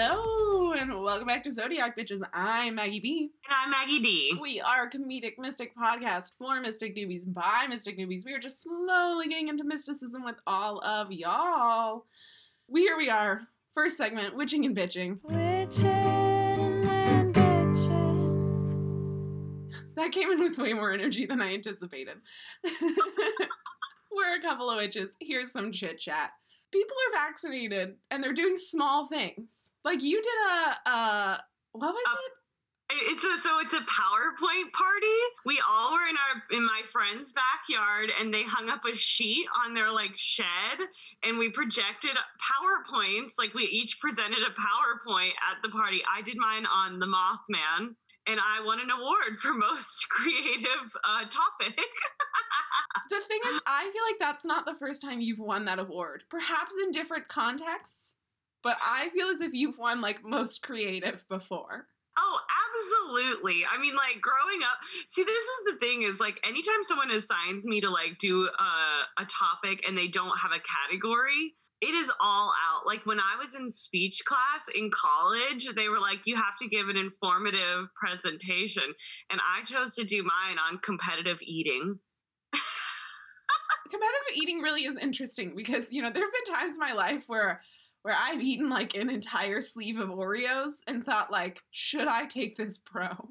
[0.00, 2.20] Hello and welcome back to Zodiac Bitches.
[2.32, 3.32] I'm Maggie B.
[3.48, 4.38] And I'm Maggie D.
[4.40, 8.24] We are a comedic mystic podcast for mystic newbies by mystic newbies.
[8.24, 12.06] We are just slowly getting into mysticism with all of y'all.
[12.68, 13.40] We here we are.
[13.74, 15.18] First segment, witching and bitching.
[19.96, 22.18] That came in with way more energy than I anticipated.
[24.12, 25.16] We're a couple of witches.
[25.18, 26.30] Here's some chit chat.
[26.70, 29.70] People are vaccinated and they're doing small things.
[29.88, 31.36] Like you did a uh
[31.72, 32.32] what was Uh, it?
[33.10, 35.18] It's a so it's a PowerPoint party.
[35.46, 39.46] We all were in our in my friend's backyard and they hung up a sheet
[39.64, 40.78] on their like shed
[41.22, 42.12] and we projected
[42.50, 43.32] PowerPoints.
[43.38, 46.02] Like we each presented a PowerPoint at the party.
[46.04, 47.94] I did mine on the Mothman
[48.26, 51.78] and I won an award for most creative uh, topic.
[53.10, 56.24] The thing is, I feel like that's not the first time you've won that award.
[56.28, 58.16] Perhaps in different contexts,
[58.68, 61.86] but I feel as if you've won like most creative before.
[62.18, 62.38] Oh,
[63.08, 63.64] absolutely.
[63.64, 64.76] I mean, like growing up,
[65.08, 69.22] see, this is the thing is like anytime someone assigns me to like do a,
[69.22, 72.84] a topic and they don't have a category, it is all out.
[72.84, 76.68] Like when I was in speech class in college, they were like, you have to
[76.68, 78.82] give an informative presentation.
[79.30, 81.98] And I chose to do mine on competitive eating.
[83.90, 87.24] Competitive eating really is interesting because you know there have been times in my life
[87.26, 87.62] where
[88.02, 92.56] where I've eaten like an entire sleeve of Oreos and thought like, should I take
[92.56, 93.08] this pro?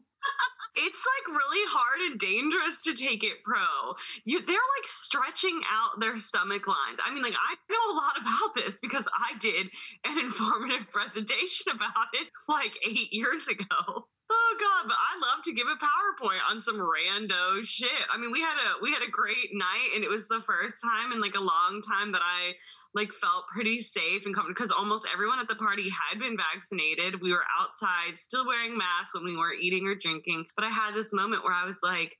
[0.79, 3.95] It's like really hard and dangerous to take it pro.
[4.25, 6.99] You, they're like stretching out their stomach lines.
[7.03, 9.67] I mean, like I know a lot about this because I did
[10.05, 14.05] an informative presentation about it like eight years ago.
[14.29, 18.03] Oh god, but I love to give a PowerPoint on some rando shit.
[18.11, 20.81] I mean, we had a we had a great night, and it was the first
[20.83, 22.53] time in like a long time that I
[22.93, 27.21] like felt pretty safe and comfortable because almost everyone at the party had been vaccinated.
[27.21, 30.45] We were outside, still wearing masks when we weren't eating or drinking.
[30.55, 32.17] But I had this moment where I was like,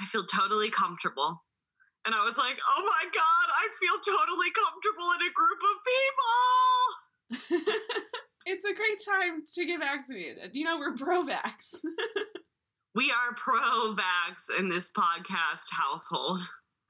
[0.00, 1.42] I feel totally comfortable.
[2.06, 5.76] And I was like, oh my God, I feel totally comfortable in a group of
[7.60, 8.12] people.
[8.46, 10.50] it's a great time to get vaccinated.
[10.52, 11.76] You know, we're pro vax.
[12.94, 16.40] We are pro vax in this podcast household.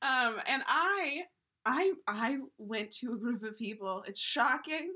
[0.02, 1.22] Um, and I,
[1.64, 4.02] I, I went to a group of people.
[4.08, 4.92] It's shocking.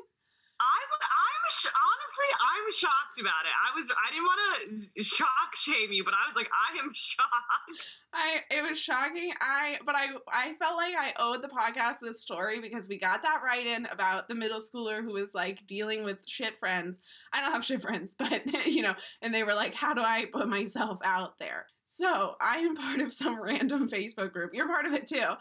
[1.48, 3.54] Sh- honestly, I'm shocked about it.
[3.54, 6.90] I was, I didn't want to shock shame you, but I was like, I am
[6.94, 7.98] shocked.
[8.12, 9.32] I, it was shocking.
[9.40, 13.22] I, but I, I felt like I owed the podcast this story because we got
[13.22, 17.00] that write in about the middle schooler who was like dealing with shit friends.
[17.32, 20.26] I don't have shit friends, but you know, and they were like, how do I
[20.32, 21.66] put myself out there?
[21.86, 24.52] So I am part of some random Facebook group.
[24.52, 25.34] You're part of it too.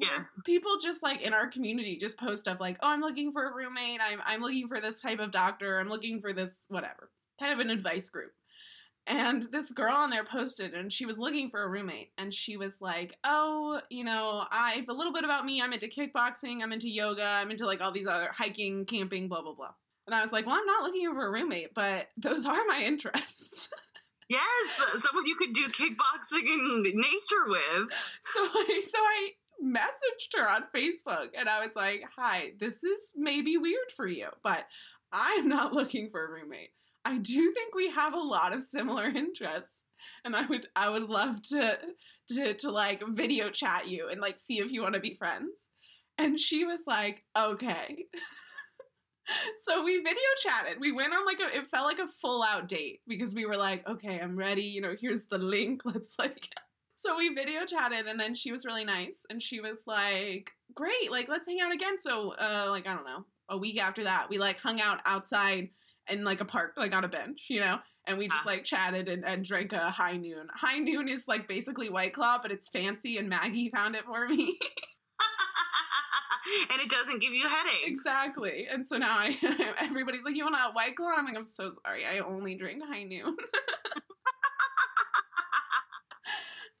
[0.00, 0.36] Yes.
[0.44, 3.54] People just like in our community just post stuff like, "Oh, I'm looking for a
[3.54, 4.00] roommate.
[4.02, 5.78] I'm I'm looking for this type of doctor.
[5.78, 8.32] I'm looking for this whatever." Kind of an advice group.
[9.06, 12.56] And this girl on there posted and she was looking for a roommate and she
[12.56, 15.60] was like, "Oh, you know, I've a little bit about me.
[15.62, 19.42] I'm into kickboxing, I'm into yoga, I'm into like all these other hiking, camping, blah
[19.42, 19.72] blah blah."
[20.06, 22.82] And I was like, "Well, I'm not looking for a roommate, but those are my
[22.84, 23.68] interests."
[24.28, 24.42] Yes,
[25.02, 27.88] someone you could do kickboxing in nature with.
[28.24, 29.30] so I so I
[29.62, 34.28] messaged her on Facebook and I was like, "Hi, this is maybe weird for you,
[34.42, 34.66] but
[35.12, 36.70] I'm not looking for a roommate.
[37.04, 39.82] I do think we have a lot of similar interests,
[40.24, 41.78] and I would I would love to
[42.28, 45.68] to to like video chat you and like see if you want to be friends."
[46.18, 48.06] And she was like, "Okay."
[49.62, 50.78] so we video chatted.
[50.80, 53.56] We went on like a it felt like a full out date because we were
[53.56, 54.62] like, "Okay, I'm ready.
[54.62, 55.82] You know, here's the link.
[55.84, 56.48] Let's like
[56.96, 61.10] so we video chatted and then she was really nice and she was like, Great,
[61.10, 61.98] like let's hang out again.
[61.98, 65.68] So uh like I don't know, a week after that, we like hung out outside
[66.08, 67.78] in like a park, like on a bench, you know?
[68.06, 68.48] And we just Ah.
[68.48, 70.48] like chatted and, and drank a high noon.
[70.54, 74.26] High noon is like basically white claw, but it's fancy and Maggie found it for
[74.28, 74.58] me.
[76.70, 77.84] and it doesn't give you headaches.
[77.86, 78.66] exactly.
[78.70, 79.36] And so now I
[79.80, 81.14] everybody's like, You want a white claw?
[81.16, 82.04] I'm like, I'm so sorry.
[82.06, 83.36] I only drink high noon.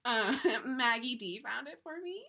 [0.04, 0.36] Uh,
[0.66, 2.24] Maggie D found it for me.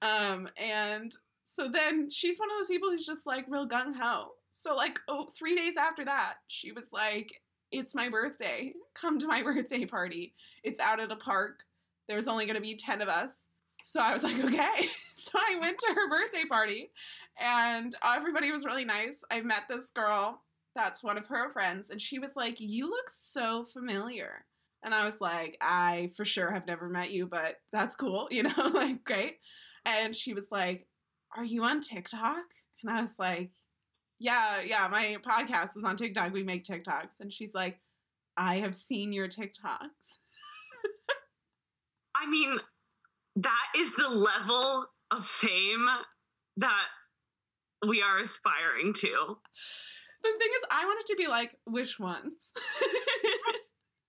[0.00, 1.12] um, and
[1.44, 4.28] So then she's one of those people who's just like real gung ho.
[4.50, 7.30] So like oh, three days after that, she was like,
[7.70, 8.72] "It's my birthday.
[8.94, 10.34] Come to my birthday party.
[10.64, 11.64] It's out at a park.
[12.08, 13.48] There's only gonna be ten of us."
[13.82, 16.90] So I was like, "Okay." So I went to her birthday party,
[17.40, 19.22] and everybody was really nice.
[19.30, 20.42] I met this girl
[20.74, 24.44] that's one of her friends, and she was like, "You look so familiar."
[24.82, 28.42] And I was like, I for sure have never met you, but that's cool, you
[28.44, 29.38] know, like great.
[29.84, 30.86] And she was like,
[31.36, 32.44] Are you on TikTok?
[32.82, 33.50] And I was like,
[34.18, 36.32] Yeah, yeah, my podcast is on TikTok.
[36.32, 37.20] We make TikToks.
[37.20, 37.78] And she's like,
[38.36, 40.18] I have seen your TikToks.
[42.14, 42.58] I mean,
[43.36, 45.86] that is the level of fame
[46.58, 46.86] that
[47.86, 49.36] we are aspiring to.
[50.22, 52.52] The thing is, I wanted to be like, which ones?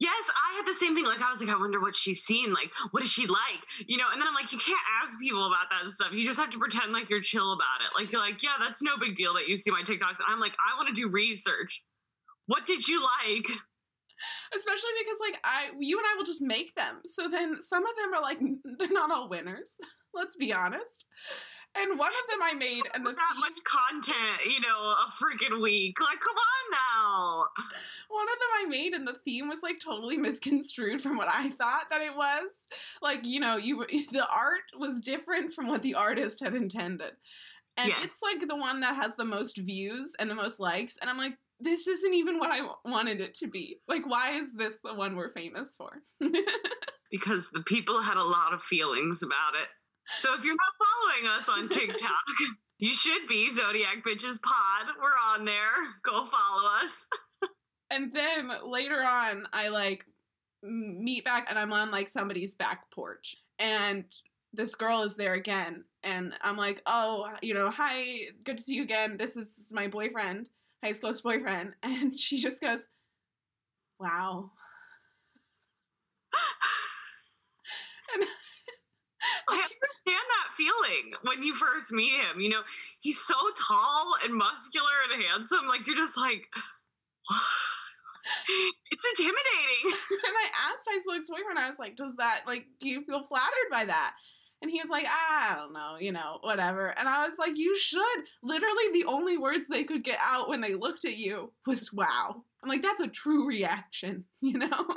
[0.03, 1.05] Yes, I had the same thing.
[1.05, 2.51] Like, I was like, I wonder what she's seen.
[2.51, 3.63] Like, what is she like?
[3.87, 6.09] You know, and then I'm like, you can't ask people about that stuff.
[6.11, 7.97] You just have to pretend like you're chill about it.
[7.97, 10.19] Like, you're like, yeah, that's no big deal that you see my TikToks.
[10.19, 11.81] And I'm like, I want to do research.
[12.47, 13.45] What did you like?
[14.55, 17.01] Especially because, like, I, you and I will just make them.
[17.05, 18.39] So then some of them are like,
[18.79, 19.75] they're not all winners.
[20.13, 21.05] Let's be honest.
[21.75, 25.11] And one of them I made, and the that theme- much content, you know, a
[25.19, 25.99] freaking week.
[25.99, 27.45] Like, come on now.
[28.09, 31.49] One of them I made, and the theme was like totally misconstrued from what I
[31.49, 32.65] thought that it was.
[33.01, 37.13] Like, you know, you the art was different from what the artist had intended,
[37.77, 40.97] and it's like the one that has the most views and the most likes.
[41.01, 41.33] And I'm like,
[41.63, 43.79] this isn't even what I w- wanted it to be.
[43.87, 46.01] Like, why is this the one we're famous for?
[47.11, 49.67] Because the people had a lot of feelings about it.
[50.17, 52.25] So if you're not following us on TikTok,
[52.79, 54.87] you should be Zodiac Bitches Pod.
[54.99, 55.69] We're on there.
[56.03, 57.05] Go follow us.
[57.91, 60.05] and then later on, I like
[60.63, 64.05] meet back, and I'm on like somebody's back porch, and
[64.51, 68.75] this girl is there again, and I'm like, oh, you know, hi, good to see
[68.75, 69.17] you again.
[69.17, 70.49] This is, this is my boyfriend,
[70.83, 72.87] high school ex boyfriend, and she just goes,
[73.99, 74.51] wow.
[78.13, 78.23] And
[79.49, 82.39] I understand that feeling when you first meet him.
[82.39, 82.61] You know,
[82.99, 83.35] he's so
[83.67, 85.67] tall and muscular and handsome.
[85.67, 86.43] Like, you're just like,
[88.91, 89.85] it's intimidating.
[90.11, 93.23] and I asked school ex boyfriend, I was like, does that, like, do you feel
[93.23, 94.15] flattered by that?
[94.63, 96.87] And he was like, ah, I don't know, you know, whatever.
[96.97, 98.23] And I was like, you should.
[98.41, 102.43] Literally, the only words they could get out when they looked at you was wow.
[102.63, 104.87] I'm like, that's a true reaction, you know?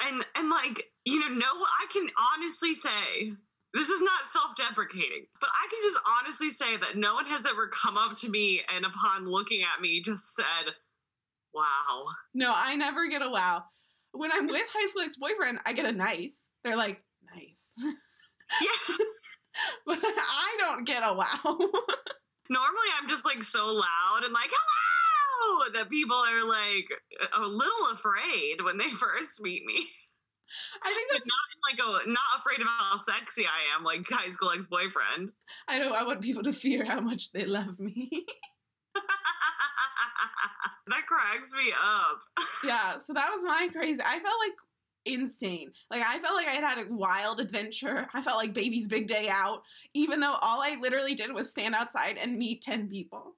[0.00, 3.32] and and like you know no i can honestly say
[3.72, 7.68] this is not self-deprecating but i can just honestly say that no one has ever
[7.68, 10.74] come up to me and upon looking at me just said
[11.54, 12.04] wow
[12.34, 13.64] no, I never get a wow.
[14.12, 16.48] When I'm with high school ex boyfriend, I get a nice.
[16.62, 17.02] They're like,
[17.34, 17.72] nice.
[18.62, 18.96] yeah
[19.86, 21.38] but I don't get a wow.
[22.48, 26.86] normally i'm just like so loud and like hello that people are like
[27.36, 29.88] a little afraid when they first meet me
[30.80, 34.06] I think but that's, not like a not afraid of how sexy i am like
[34.08, 35.32] high school ex-boyfriend
[35.66, 38.08] I know, I want people to fear how much they love me.
[40.86, 42.20] that cracks me up
[42.64, 44.02] yeah, so that was my crazy.
[44.02, 44.56] I felt like
[45.06, 45.72] insane.
[45.90, 48.06] Like I felt like I had had a wild adventure.
[48.12, 49.62] I felt like baby's big day out,
[49.94, 53.34] even though all I literally did was stand outside and meet 10 people.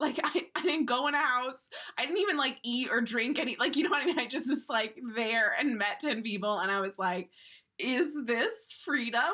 [0.00, 1.68] Like I, I didn't go in a house.
[1.96, 4.18] I didn't even like eat or drink any like you know what I mean?
[4.18, 7.30] I just was like there and met 10 people and I was like,
[7.78, 9.32] is this freedom?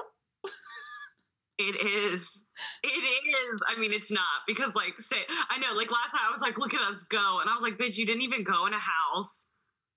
[1.60, 1.76] It
[2.14, 2.40] is.
[2.82, 3.60] It is.
[3.66, 5.18] I mean, it's not because, like, say,
[5.50, 7.40] I know, like, last night I was like, look at us go.
[7.40, 9.44] And I was like, bitch, you didn't even go in a house.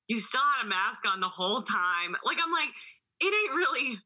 [0.07, 2.15] You still had a mask on the whole time.
[2.25, 2.69] Like, I'm like,
[3.21, 3.97] it ain't really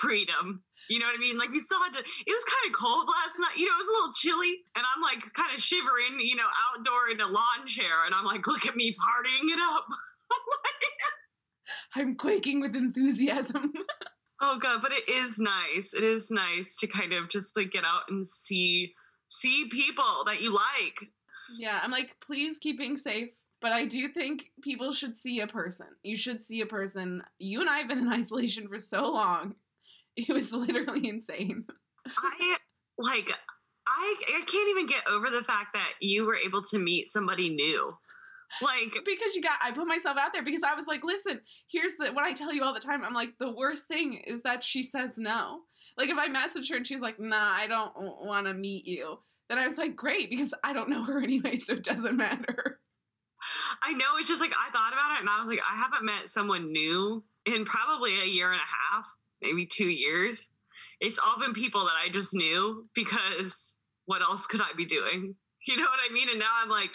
[0.00, 0.62] freedom.
[0.88, 1.38] You know what I mean?
[1.38, 3.58] Like, you still had to, it was kind of cold last night.
[3.58, 4.54] You know, it was a little chilly.
[4.76, 8.06] And I'm like, kind of shivering, you know, outdoor in a lawn chair.
[8.06, 9.86] And I'm like, look at me partying it up.
[10.32, 10.82] I'm
[11.94, 13.72] I'm quaking with enthusiasm.
[14.44, 15.94] Oh god, but it is nice.
[15.94, 18.92] It is nice to kind of just like get out and see
[19.28, 21.08] see people that you like.
[21.56, 23.30] Yeah, I'm like, please keep being safe.
[23.62, 25.86] But I do think people should see a person.
[26.02, 27.22] You should see a person.
[27.38, 29.54] You and I have been in isolation for so long.
[30.16, 31.64] It was literally insane.
[32.06, 32.56] I
[32.98, 33.30] like
[33.88, 37.48] I I can't even get over the fact that you were able to meet somebody
[37.48, 37.96] new.
[38.60, 41.40] Like Because you got, I put myself out there because I was like, listen,
[41.70, 43.02] here's the, what I tell you all the time.
[43.02, 45.60] I'm like, the worst thing is that she says no.
[45.96, 49.18] Like, if I message her and she's like, nah, I don't want to meet you,
[49.48, 52.80] then I was like, great, because I don't know her anyway, so it doesn't matter.
[53.82, 56.04] I know it's just like I thought about it and I was like, I haven't
[56.04, 59.06] met someone new in probably a year and a half,
[59.40, 60.48] maybe two years.
[61.00, 63.74] it's all been people that I just knew because
[64.06, 65.34] what else could I be doing?
[65.64, 66.28] You know what I mean?
[66.28, 66.90] And now I'm like,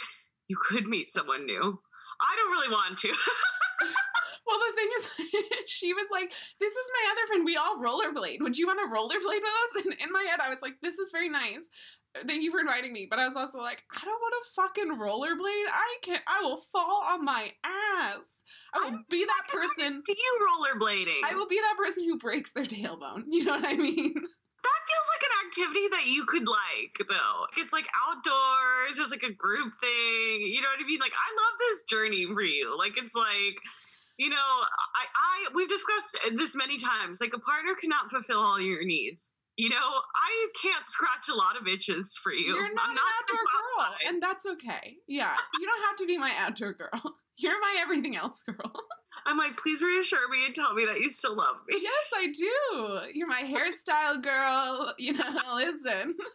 [0.50, 1.80] you could meet someone new.
[2.20, 3.14] I don't really want to.
[4.48, 5.04] Well, the thing is,
[5.68, 7.44] she was like, "This is my other friend.
[7.44, 8.40] We all rollerblade.
[8.40, 10.98] Would you want to rollerblade with us?" And in my head, I was like, "This
[10.98, 11.68] is very nice.
[12.26, 14.98] Thank you for inviting me." But I was also like, "I don't want to fucking
[14.98, 15.70] rollerblade.
[15.72, 16.24] I can't.
[16.28, 18.44] I will fall on my ass.
[18.74, 20.04] I will be that person.
[20.06, 21.22] See you rollerblading.
[21.24, 23.24] I will be that person who breaks their tailbone.
[23.32, 24.14] You know what I mean?"
[24.68, 27.46] That feels like an activity that you could like, though.
[27.58, 28.98] It's like outdoors.
[28.98, 30.42] It's like a group thing.
[30.42, 31.00] You know what I mean?
[31.00, 32.76] Like I love this journey for you.
[32.78, 33.56] Like it's like,
[34.18, 37.22] you know, I, I we've discussed this many times.
[37.22, 39.32] Like a partner cannot fulfill all your needs.
[39.58, 42.56] You know, I can't scratch a lot of itches for you.
[42.56, 44.98] You're not, I'm an outdoor girl, and that's okay.
[45.08, 47.02] Yeah, you don't have to be my outdoor girl.
[47.40, 48.72] You're my everything else girl.
[49.28, 51.78] I'm like, please reassure me and tell me that you still love me.
[51.82, 53.12] Yes, I do.
[53.14, 54.94] You're my hairstyle girl.
[54.98, 56.16] You know, listen.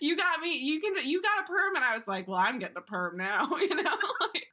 [0.00, 0.58] You got me.
[0.58, 0.94] You can.
[1.06, 3.76] You got a perm, and I was like, "Well, I'm getting a perm now." You
[3.76, 3.96] know.
[4.20, 4.44] Like,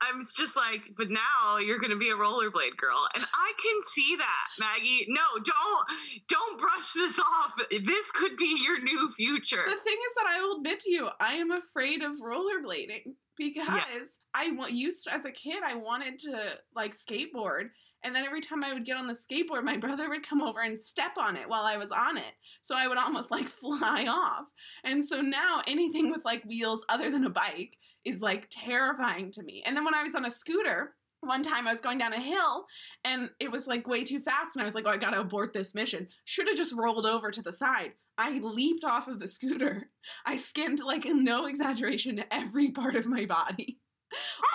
[0.00, 4.14] I'm just like, but now you're gonna be a rollerblade girl, and I can see
[4.16, 5.06] that, Maggie.
[5.08, 5.86] No, don't
[6.28, 7.52] don't brush this off.
[7.70, 9.64] This could be your new future.
[9.66, 14.18] the thing is that I will admit to you, I am afraid of rollerblading because
[14.34, 17.68] I wa- used to, as a kid, I wanted to like skateboard.
[18.04, 20.60] And then every time I would get on the skateboard, my brother would come over
[20.60, 22.32] and step on it while I was on it.
[22.62, 24.48] So I would almost like fly off.
[24.84, 29.42] And so now anything with like wheels other than a bike is like terrifying to
[29.42, 29.62] me.
[29.66, 32.20] And then when I was on a scooter, one time I was going down a
[32.20, 32.66] hill
[33.04, 34.56] and it was like way too fast.
[34.56, 36.08] And I was like, oh, I gotta abort this mission.
[36.24, 37.92] Should have just rolled over to the side.
[38.16, 39.90] I leaped off of the scooter.
[40.26, 43.78] I skinned, like, no exaggeration, every part of my body.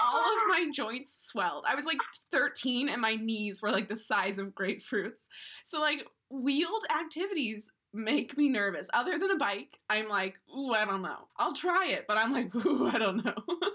[0.01, 1.63] All of my joints swelled.
[1.67, 2.00] I was like
[2.32, 5.27] 13 and my knees were like the size of grapefruits.
[5.63, 8.89] So, like, wheeled activities make me nervous.
[8.93, 11.27] Other than a bike, I'm like, ooh, I don't know.
[11.38, 13.36] I'll try it, but I'm like, ooh, I don't know.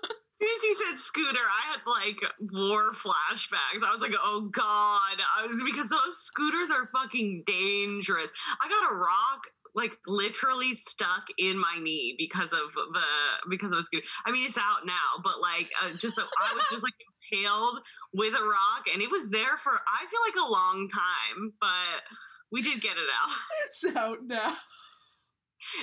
[0.59, 2.19] As you said scooter, I had like
[2.53, 3.87] war flashbacks.
[3.87, 5.23] I was like, oh god.
[5.39, 8.31] I was because those scooters are fucking dangerous.
[8.61, 9.47] I got a rock
[9.77, 14.05] like literally stuck in my knee because of the because of a scooter.
[14.27, 16.95] I mean, it's out now, but like uh, just so I was just like
[17.33, 17.79] impaled
[18.13, 22.03] with a rock, and it was there for I feel like a long time, but
[22.51, 23.37] we did get it out.
[23.69, 24.57] it's out now.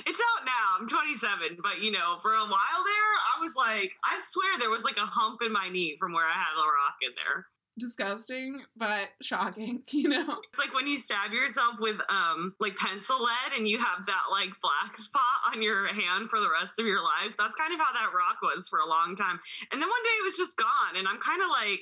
[0.06, 0.78] It's out now.
[0.80, 4.70] I'm 27, but you know, for a while there, I was like, I swear there
[4.70, 7.46] was like a hump in my knee from where I had a rock in there.
[7.78, 10.40] Disgusting, but shocking, you know?
[10.50, 14.24] It's like when you stab yourself with um like pencil lead and you have that
[14.30, 17.36] like black spot on your hand for the rest of your life.
[17.38, 19.38] That's kind of how that rock was for a long time.
[19.70, 21.80] And then one day it was just gone and I'm kind of like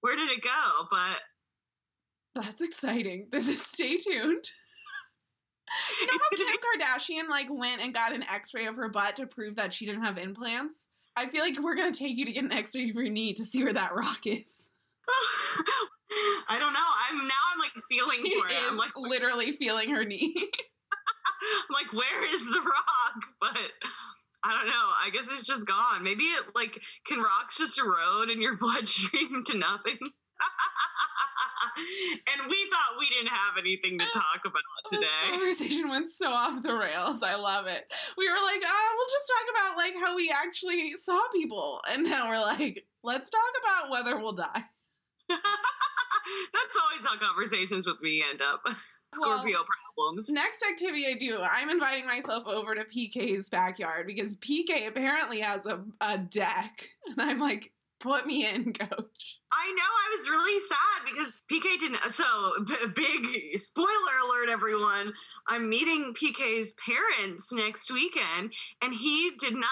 [0.00, 0.86] where did it go?
[0.90, 3.26] But That's exciting.
[3.32, 4.44] This is stay tuned.
[6.00, 9.26] You know how Kim Kardashian like went and got an X-ray of her butt to
[9.26, 10.86] prove that she didn't have implants?
[11.16, 13.44] I feel like we're gonna take you to get an X-ray of your knee to
[13.44, 14.70] see where that rock is.
[16.48, 16.78] I don't know.
[17.10, 18.56] I'm now I'm like feeling She for it.
[18.68, 20.34] I'm like literally feeling her knee.
[20.36, 23.22] I'm like, where is the rock?
[23.40, 23.58] But
[24.44, 24.86] I don't know.
[25.04, 26.02] I guess it's just gone.
[26.04, 29.98] Maybe it like can rocks just erode in your bloodstream to nothing?
[32.32, 35.30] and we thought we didn't have anything to talk about This today.
[35.30, 37.22] conversation went so off the rails.
[37.22, 37.92] I love it.
[38.16, 42.04] We were like, ah, we'll just talk about like how we actually saw people, and
[42.04, 44.64] now we're like, let's talk about whether we'll die.
[45.28, 48.60] That's always how conversations with me end up.
[48.64, 48.76] Well,
[49.38, 49.58] Scorpio
[49.96, 50.28] problems.
[50.28, 55.66] Next activity I do, I'm inviting myself over to PK's backyard because PK apparently has
[55.66, 56.88] a, a deck.
[57.06, 59.38] And I'm like, put me in, coach.
[59.52, 59.82] I know.
[59.82, 62.12] I was really sad because PK didn't.
[62.12, 62.24] So,
[62.66, 65.12] b- big spoiler alert, everyone.
[65.48, 69.66] I'm meeting PK's parents next weekend, and he did not.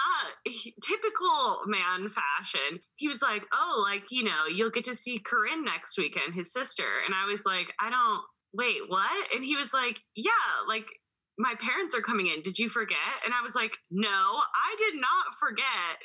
[0.45, 2.79] He, typical man fashion.
[2.95, 6.51] He was like, "Oh, like you know, you'll get to see Corinne next weekend, his
[6.53, 8.21] sister." And I was like, "I don't.
[8.53, 10.31] Wait, what?" And he was like, "Yeah,
[10.67, 10.85] like."
[11.37, 12.41] My parents are coming in.
[12.43, 13.19] Did you forget?
[13.25, 15.99] And I was like, No, I did not forget.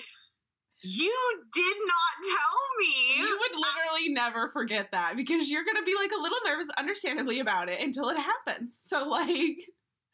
[0.83, 3.19] You did not tell me.
[3.19, 6.69] You would literally never forget that because you're going to be like a little nervous,
[6.79, 8.79] understandably, about it until it happens.
[8.81, 9.29] So, like,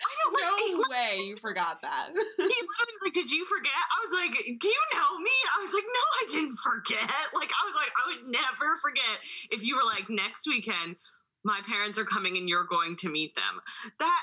[0.03, 0.73] I don't like.
[0.73, 2.09] no way you forgot that.
[2.11, 5.63] He literally was like, "Did you forget?" I was like, "Do you know me?" I
[5.65, 9.17] was like, "No, I didn't forget." Like, I was like, I would never forget
[9.51, 10.97] if you were like, "Next weekend,
[11.45, 13.61] my parents are coming and you're going to meet them."
[14.01, 14.23] That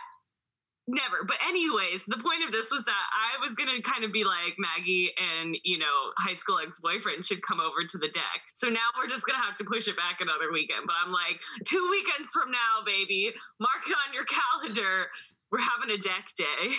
[0.87, 1.23] never.
[1.25, 4.55] But anyways, the point of this was that I was gonna kind of be like
[4.57, 8.39] Maggie and you know high school ex boyfriend should come over to the deck.
[8.53, 10.85] So now we're just gonna have to push it back another weekend.
[10.85, 15.07] But I'm like two weekends from now, baby, mark it on your calendar.
[15.51, 16.75] We're having a deck day.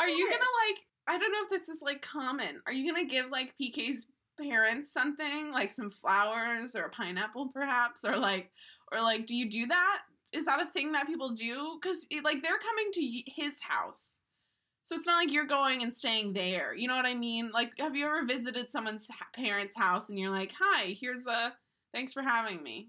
[0.00, 0.78] Are you gonna like?
[1.08, 2.60] I don't know if this is like common.
[2.66, 4.06] Are you gonna give like PK's
[4.40, 8.50] parents something like some flowers or a pineapple, perhaps, or like,
[8.92, 10.00] or like, do you do that?
[10.32, 11.78] Is that a thing that people do?
[11.80, 14.18] Because like they're coming to his house,
[14.84, 16.74] so it's not like you're going and staying there.
[16.74, 17.50] You know what I mean?
[17.52, 21.54] Like, have you ever visited someone's parents' house and you're like, "Hi, here's a
[21.92, 22.88] thanks for having me."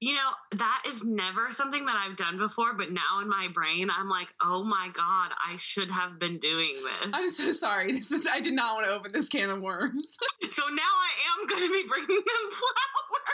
[0.00, 3.88] You know, that is never something that I've done before, but now in my brain,
[3.90, 7.10] I'm like, oh my God, I should have been doing this.
[7.12, 7.90] I'm so sorry.
[7.98, 10.16] This is I did not want to open this can of worms.
[10.50, 13.27] so now I am going to be bringing them flowers.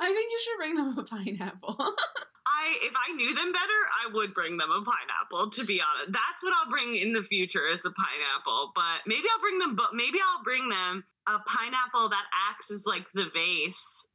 [0.00, 1.76] I think you should bring them a pineapple.
[2.46, 5.50] I, if I knew them better, I would bring them a pineapple.
[5.50, 8.72] To be honest, that's what I'll bring in the future is a pineapple.
[8.74, 12.86] But maybe I'll bring them, but maybe I'll bring them a pineapple that acts as
[12.86, 14.06] like the vase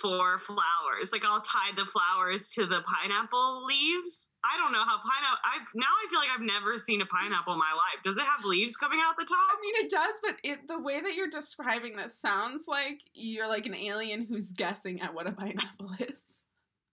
[0.00, 1.12] for flowers.
[1.12, 4.28] Like I'll tie the flowers to the pineapple leaves.
[4.44, 5.42] I don't know how pineapple.
[5.44, 8.02] I've now I feel like I've never seen a pineapple in my life.
[8.04, 9.38] Does it have leaves coming out the top?
[9.38, 13.48] I mean, it does, but it the way that you're describing this sounds like you're
[13.48, 16.44] like an alien who's guessing at what a pineapple is.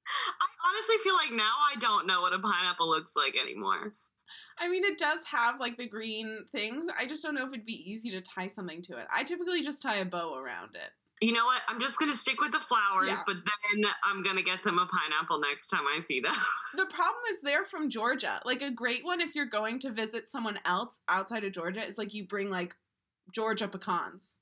[0.06, 3.94] I honestly feel like now I don't know what a pineapple looks like anymore.
[4.58, 6.88] I mean, it does have like the green things.
[6.98, 9.08] I just don't know if it'd be easy to tie something to it.
[9.14, 10.92] I typically just tie a bow around it.
[11.26, 11.62] You know what?
[11.68, 13.20] I'm just gonna stick with the flowers, Yeah.
[13.26, 16.36] but then I'm gonna get them a pineapple next time I see them.
[16.76, 18.40] The problem is they're from Georgia.
[18.46, 21.98] Like a great one if you're going to visit someone else outside of Georgia is
[21.98, 22.76] like you bring like
[23.34, 24.38] Georgia pecans.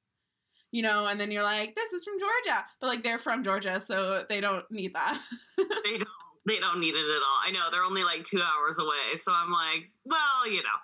[0.72, 2.66] You know, and then you're like, this is from Georgia.
[2.82, 5.22] But like they're from Georgia, so they don't need that.
[5.58, 6.08] they don't
[6.46, 7.40] they don't need it at all.
[7.48, 10.80] I know they're only like two hours away, so I'm like, well, you know.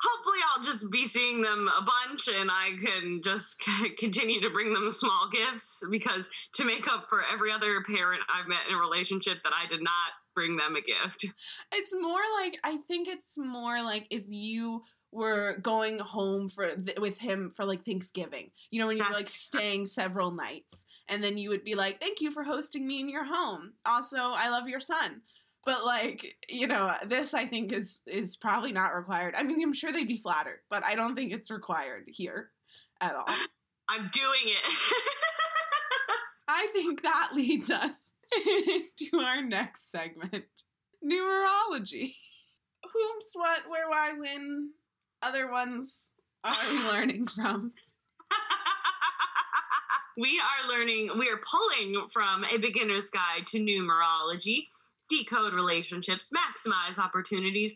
[0.00, 3.56] Hopefully, I'll just be seeing them a bunch, and I can just
[3.98, 8.48] continue to bring them small gifts because to make up for every other parent I've
[8.48, 11.26] met in a relationship that I did not bring them a gift.
[11.72, 16.98] It's more like I think it's more like if you were going home for th-
[16.98, 18.50] with him for like Thanksgiving.
[18.70, 22.20] You know, when you're like staying several nights, and then you would be like, "Thank
[22.20, 23.72] you for hosting me in your home.
[23.86, 25.22] Also, I love your son."
[25.66, 29.34] But like, you know, this I think is is probably not required.
[29.36, 32.50] I mean, I'm sure they'd be flattered, but I don't think it's required here
[33.00, 33.26] at all.
[33.88, 34.72] I'm doing it.
[36.48, 40.44] I think that leads us to our next segment
[41.04, 42.14] numerology.
[42.92, 44.70] Whom's what, where, why, when,
[45.22, 46.10] other ones
[46.44, 47.72] are we learning from?
[50.16, 54.66] we are learning, we are pulling from a beginner's guide to numerology,
[55.08, 57.72] decode relationships, maximize opportunities,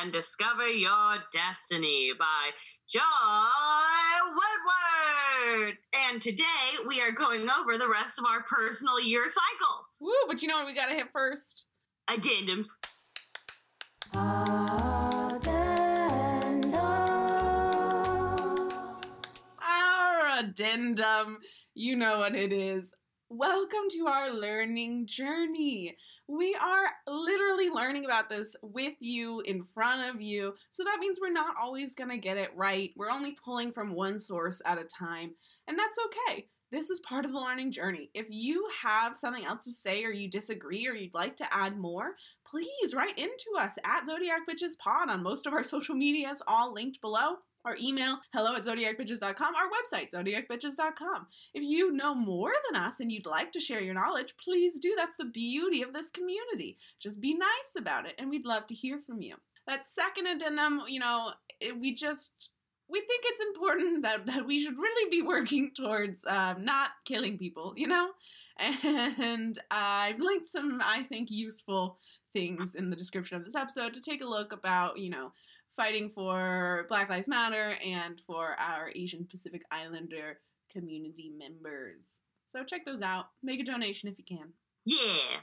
[0.00, 2.50] and discover your destiny by
[2.88, 3.00] Joy
[4.28, 5.78] Woodward.
[5.94, 6.44] And today
[6.86, 9.86] we are going over the rest of our personal year cycles.
[10.00, 11.64] Woo, but you know what we gotta hit first?
[12.08, 12.68] Addendums.
[19.62, 21.38] Our addendum.
[21.74, 22.92] You know what it is.
[23.36, 25.96] Welcome to our learning journey.
[26.28, 30.54] We are literally learning about this with you, in front of you.
[30.70, 32.92] So that means we're not always going to get it right.
[32.94, 35.32] We're only pulling from one source at a time.
[35.66, 36.46] And that's okay.
[36.70, 38.08] This is part of the learning journey.
[38.14, 41.76] If you have something else to say or you disagree or you'd like to add
[41.76, 42.12] more,
[42.48, 46.72] please write into us at Zodiac Bitches Pod on most of our social medias, all
[46.72, 47.38] linked below.
[47.64, 51.26] Our email, hello at zodiacbitches.com, our website, zodiacbitches.com.
[51.54, 54.92] If you know more than us and you'd like to share your knowledge, please do.
[54.94, 56.76] That's the beauty of this community.
[57.00, 59.36] Just be nice about it, and we'd love to hear from you.
[59.66, 62.50] That second addendum, you know, it, we just
[62.86, 67.38] we think it's important that, that we should really be working towards um, not killing
[67.38, 68.10] people, you know?
[68.58, 71.98] And I've linked some, I think, useful
[72.32, 75.32] things in the description of this episode to take a look about, you know,
[75.76, 80.38] fighting for Black Lives Matter and for our Asian Pacific Islander
[80.70, 82.08] community members.
[82.48, 83.26] So check those out.
[83.42, 84.48] Make a donation if you can.
[84.84, 85.40] Yeah.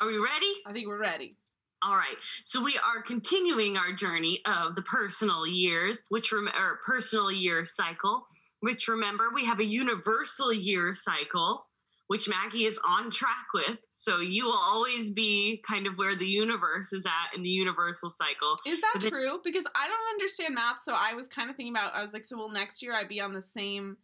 [0.00, 0.52] Are we ready?
[0.66, 1.36] I think we're ready.
[1.82, 2.16] All right.
[2.44, 7.64] So we are continuing our journey of the personal years, which rem- or personal year
[7.64, 8.26] cycle,
[8.60, 11.64] which remember we have a universal year cycle,
[12.10, 13.78] which Maggie is on track with.
[13.92, 18.10] So you will always be kind of where the universe is at in the universal
[18.10, 18.56] cycle.
[18.66, 19.40] Is that then- true?
[19.44, 21.94] Because I don't understand math, so I was kind of thinking about.
[21.94, 23.96] I was like, so will next year I'd be on the same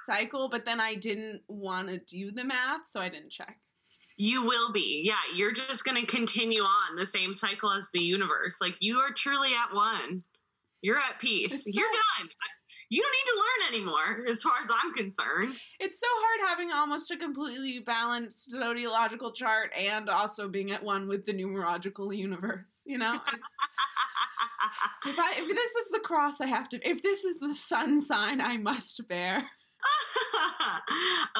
[0.00, 0.48] cycle?
[0.48, 3.56] But then I didn't want to do the math, so I didn't check.
[4.16, 5.02] You will be.
[5.06, 8.56] Yeah, you're just going to continue on the same cycle as the universe.
[8.60, 10.24] Like you are truly at one.
[10.82, 11.62] You're at peace.
[11.66, 11.86] You're
[12.18, 12.28] done.
[12.90, 15.54] You don't need to learn anymore, as far as I'm concerned.
[15.78, 21.06] It's so hard having almost a completely balanced zodiological chart and also being at one
[21.06, 22.82] with the numerological universe.
[22.86, 23.56] You know, it's,
[25.06, 28.00] if I if this is the cross I have to, if this is the sun
[28.00, 29.36] sign I must bear.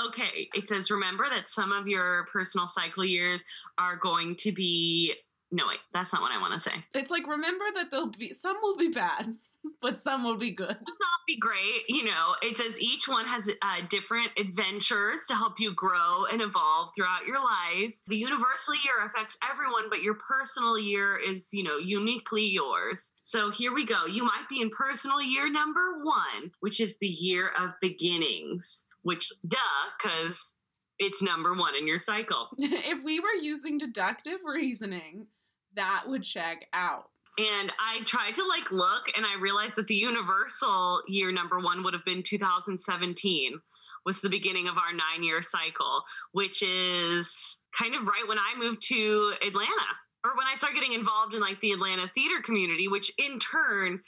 [0.09, 3.43] okay, it says remember that some of your personal cycle years
[3.79, 5.15] are going to be.
[5.51, 6.85] No, wait, that's not what I want to say.
[6.95, 9.35] It's like remember that there'll be some will be bad,
[9.83, 10.69] but some will be good.
[10.69, 11.83] not be great.
[11.89, 16.41] You know, it says each one has uh, different adventures to help you grow and
[16.41, 17.93] evolve throughout your life.
[18.07, 23.11] The universal year affects everyone, but your personal year is, you know, uniquely yours.
[23.25, 24.07] So here we go.
[24.07, 29.31] You might be in personal year number one, which is the year of beginnings, which,
[29.47, 29.59] duh,
[30.03, 30.55] because
[30.99, 32.49] it's number one in your cycle.
[32.59, 35.27] if we were using deductive reasoning,
[35.75, 37.11] that would check out.
[37.39, 41.85] And I tried to like look and I realized that the universal year number one
[41.85, 43.61] would have been 2017
[44.05, 48.59] was the beginning of our nine year cycle, which is kind of right when I
[48.59, 49.89] moved to Atlanta
[50.25, 54.01] or when I started getting involved in like the Atlanta theater community, which in turn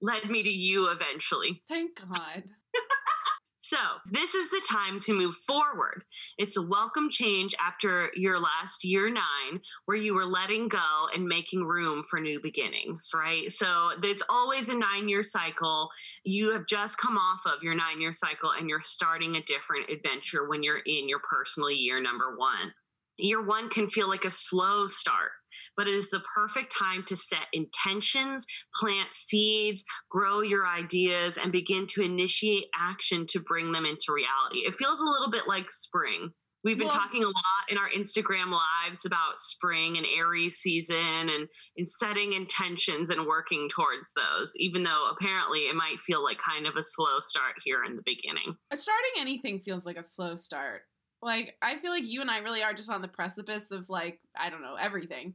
[0.00, 1.62] led me to you eventually.
[1.68, 2.44] Thank God.
[3.62, 3.76] So,
[4.10, 6.02] this is the time to move forward.
[6.38, 11.26] It's a welcome change after your last year nine, where you were letting go and
[11.26, 13.52] making room for new beginnings, right?
[13.52, 15.90] So, it's always a nine year cycle.
[16.24, 19.90] You have just come off of your nine year cycle and you're starting a different
[19.90, 22.72] adventure when you're in your personal year number one.
[23.18, 25.32] Year one can feel like a slow start,
[25.80, 28.44] but it is the perfect time to set intentions,
[28.78, 34.66] plant seeds, grow your ideas, and begin to initiate action to bring them into reality.
[34.66, 36.28] It feels a little bit like spring.
[36.64, 41.30] We've been Well- talking a lot in our Instagram lives about spring and Aries season
[41.30, 46.36] and, and setting intentions and working towards those, even though apparently it might feel like
[46.38, 48.54] kind of a slow start here in the beginning.
[48.70, 50.82] Uh, starting anything feels like a slow start.
[51.22, 54.20] Like I feel like you and I really are just on the precipice of like
[54.38, 55.34] I don't know everything.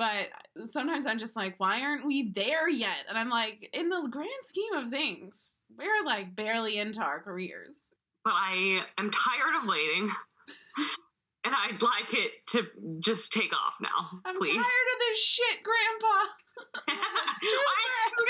[0.00, 0.30] But
[0.64, 3.04] sometimes I'm just like, why aren't we there yet?
[3.06, 7.90] And I'm like, in the grand scheme of things, we're like barely into our careers.
[8.24, 10.10] But I am tired of waiting.
[11.44, 12.66] And I'd like it to
[13.00, 14.56] just take off now, I'm please.
[14.56, 16.30] tired of this shit, Grandpa.
[16.86, 17.48] Let's do
[18.04, 18.24] Let's do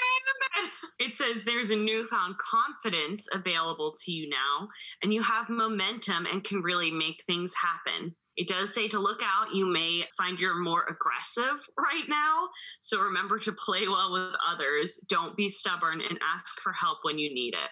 [0.62, 1.06] it.
[1.06, 4.68] It says there's a newfound confidence available to you now,
[5.02, 8.14] and you have momentum and can really make things happen.
[8.40, 9.54] It does say to look out.
[9.54, 12.48] You may find you're more aggressive right now.
[12.80, 14.98] So remember to play well with others.
[15.08, 17.70] Don't be stubborn and ask for help when you need it.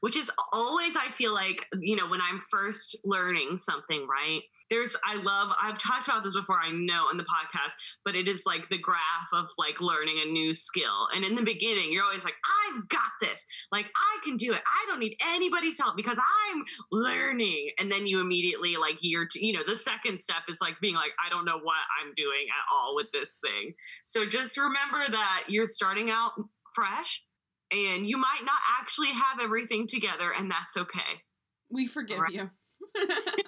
[0.00, 4.40] Which is always, I feel like, you know, when I'm first learning something, right?
[4.70, 7.72] There's, I love, I've talked about this before, I know in the podcast,
[8.04, 11.08] but it is like the graph of like learning a new skill.
[11.14, 13.44] And in the beginning, you're always like, I've got this.
[13.72, 14.60] Like, I can do it.
[14.66, 17.70] I don't need anybody's help because I'm learning.
[17.78, 21.12] And then you immediately, like, you're, you know, the second step is like being like,
[21.24, 23.72] I don't know what I'm doing at all with this thing.
[24.04, 26.32] So just remember that you're starting out
[26.74, 27.22] fresh
[27.70, 31.22] and you might not actually have everything together, and that's okay.
[31.70, 32.32] We forgive Right.
[32.32, 32.50] you.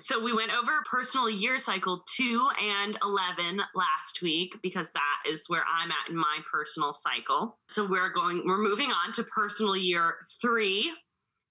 [0.00, 5.44] So we went over personal year cycle two and 11 last week because that is
[5.48, 7.58] where I'm at in my personal cycle.
[7.68, 10.92] So we're going, we're moving on to personal year three,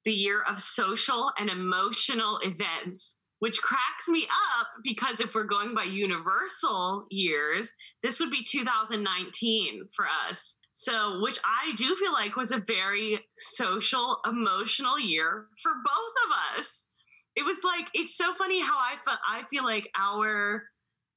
[0.04, 4.28] the year of social and emotional events, which cracks me
[4.60, 10.58] up because if we're going by universal years, this would be 2019 for us.
[10.74, 16.60] So, which I do feel like was a very social, emotional year for both of
[16.60, 16.88] us
[17.36, 19.20] it was like it's so funny how I felt.
[19.28, 20.64] I feel like our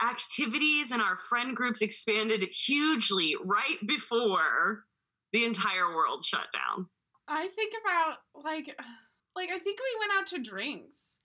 [0.02, 4.84] activities and our friend groups expanded hugely right before
[5.32, 6.86] the entire world shut down.
[7.28, 8.66] I think about like
[9.34, 11.16] like I think we went out to drinks.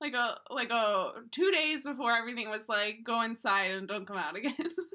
[0.00, 4.18] Like a like a two days before everything was like go inside and don't come
[4.18, 4.54] out again.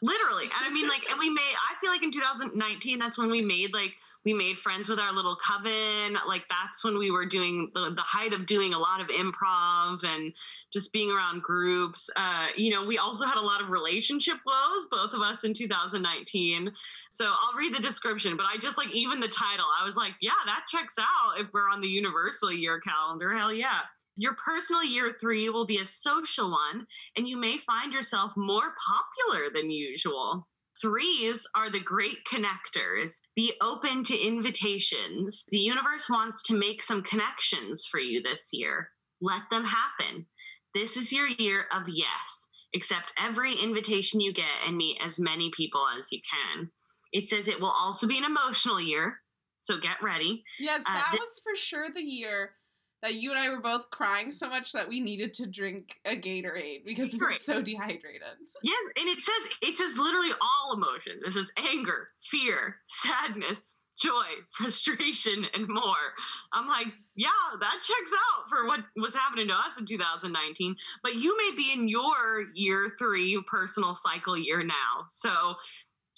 [0.00, 0.44] Literally.
[0.44, 3.40] And I mean like and we made I feel like in 2019 that's when we
[3.40, 6.18] made like we made friends with our little coven.
[6.26, 10.04] Like that's when we were doing the, the height of doing a lot of improv
[10.04, 10.32] and
[10.72, 12.10] just being around groups.
[12.14, 15.54] Uh, you know, we also had a lot of relationship woes, both of us in
[15.54, 16.70] 2019.
[17.10, 20.12] So I'll read the description, but I just like even the title, I was like,
[20.20, 23.34] yeah, that checks out if we're on the universal year calendar.
[23.34, 23.80] Hell yeah.
[24.20, 26.84] Your personal year three will be a social one,
[27.16, 30.48] and you may find yourself more popular than usual.
[30.82, 33.20] Threes are the great connectors.
[33.36, 35.44] Be open to invitations.
[35.50, 38.90] The universe wants to make some connections for you this year.
[39.20, 40.26] Let them happen.
[40.74, 42.48] This is your year of yes.
[42.74, 46.68] Accept every invitation you get and meet as many people as you can.
[47.12, 49.20] It says it will also be an emotional year,
[49.58, 50.42] so get ready.
[50.58, 52.56] Yes, Uh, that was for sure the year
[53.02, 56.16] that you and I were both crying so much that we needed to drink a
[56.16, 58.22] Gatorade because we were so dehydrated.
[58.62, 61.22] Yes, and it says it says literally all emotions.
[61.24, 63.62] It says anger, fear, sadness,
[64.00, 64.24] joy,
[64.56, 66.14] frustration, and more.
[66.52, 67.28] I'm like, yeah,
[67.60, 70.76] that checks out for what was happening to us in 2019.
[71.02, 75.54] But you may be in your year three personal cycle year now, so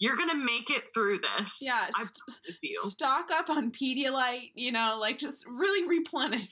[0.01, 1.59] you're gonna make it through this.
[1.61, 2.81] Yeah, I promise you.
[2.85, 6.49] stock up on Pedialyte, you know, like just really replenish.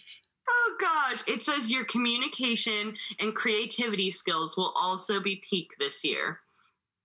[0.48, 6.40] Oh gosh, it says your communication and creativity skills will also be peak this year,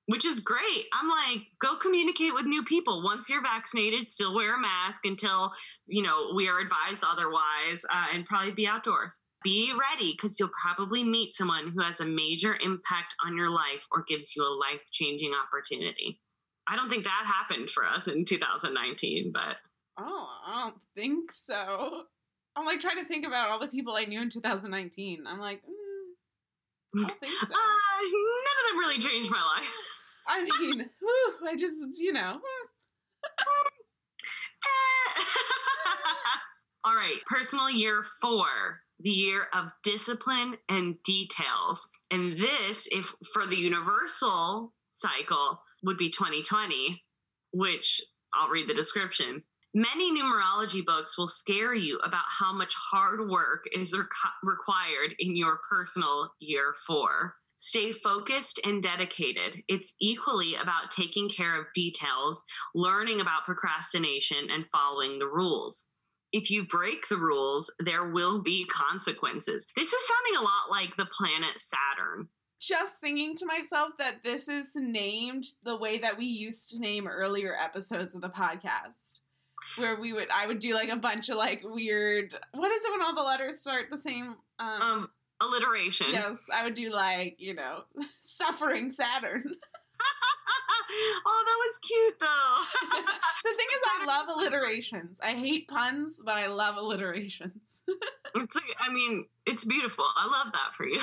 [0.08, 0.86] which is great.
[0.94, 3.04] I'm like, go communicate with new people.
[3.04, 5.52] Once you're vaccinated, still wear a mask until,
[5.88, 9.18] you know, we are advised otherwise, uh, and probably be outdoors.
[9.44, 13.86] Be ready because you'll probably meet someone who has a major impact on your life
[13.92, 16.22] or gives you a life changing opportunity.
[16.68, 19.58] I don't think that happened for us in 2019, but
[19.98, 22.04] Oh, I don't think so.
[22.56, 25.26] I'm like trying to think about all the people I knew in 2019.
[25.28, 27.46] I'm like, mm, I don't think so.
[27.46, 29.68] uh, none of them really changed my life.
[30.28, 32.68] I mean, whew, I just, you know, hmm.
[36.86, 41.88] All right, personal year four, the year of discipline and details.
[42.12, 47.04] And this, if for the universal cycle, would be 2020,
[47.52, 48.02] which
[48.34, 49.44] I'll read the description.
[49.76, 54.08] Many numerology books will scare you about how much hard work is requ-
[54.44, 57.36] required in your personal year four.
[57.58, 59.64] Stay focused and dedicated.
[59.68, 62.44] It's equally about taking care of details,
[62.76, 65.88] learning about procrastination, and following the rules.
[66.34, 69.66] If you break the rules, there will be consequences.
[69.76, 72.28] This is sounding a lot like the planet Saturn.
[72.68, 77.08] Just thinking to myself that this is named the way that we used to name
[77.08, 79.20] earlier episodes of the podcast.
[79.78, 82.38] Where we would, I would do like a bunch of like weird.
[82.54, 84.36] What is it when all the letters start the same?
[84.60, 85.10] Um, Um,
[85.42, 86.08] alliteration.
[86.12, 87.84] yes, I would do like you know,
[88.22, 89.44] suffering Saturn.
[91.26, 93.02] oh, that was cute though.
[93.52, 95.20] the thing is, I love alliterations.
[95.24, 97.82] I hate puns, but I love alliterations.
[98.36, 100.06] it's like, I mean, it's beautiful.
[100.18, 101.02] I love that for you.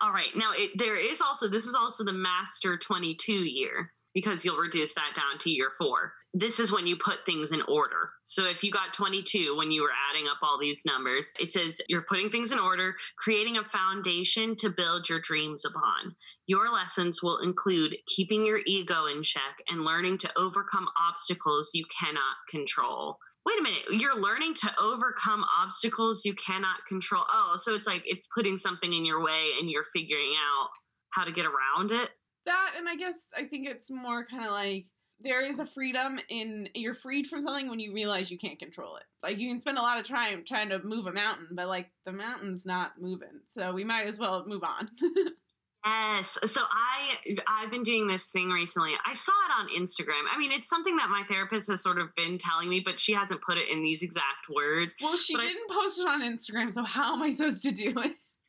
[0.00, 0.34] All right.
[0.36, 4.94] Now, it, there is also, this is also the master 22 year because you'll reduce
[4.94, 6.12] that down to year four.
[6.34, 8.10] This is when you put things in order.
[8.24, 11.80] So if you got 22 when you were adding up all these numbers, it says
[11.88, 16.14] you're putting things in order, creating a foundation to build your dreams upon.
[16.46, 21.84] Your lessons will include keeping your ego in check and learning to overcome obstacles you
[21.86, 23.18] cannot control.
[23.48, 27.24] Wait a minute, you're learning to overcome obstacles you cannot control.
[27.32, 30.68] Oh, so it's like it's putting something in your way and you're figuring out
[31.10, 32.10] how to get around it.
[32.44, 34.84] that, and I guess I think it's more kind of like
[35.18, 38.96] there is a freedom in you're freed from something when you realize you can't control
[38.96, 39.04] it.
[39.22, 41.90] Like you can spend a lot of time trying to move a mountain, but like
[42.04, 44.90] the mountain's not moving, so we might as well move on.
[45.84, 46.36] Yes.
[46.46, 48.92] So I I've been doing this thing recently.
[49.06, 50.24] I saw it on Instagram.
[50.32, 53.12] I mean, it's something that my therapist has sort of been telling me, but she
[53.12, 54.94] hasn't put it in these exact words.
[55.00, 57.90] well, she But didn't post it on Instagram, so how am I supposed to do
[57.90, 57.94] it?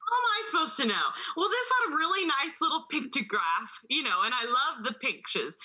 [0.10, 1.06] How am I supposed to know?
[1.38, 5.56] Well, this had a really nice little pictograph, you know, and I love the pictures.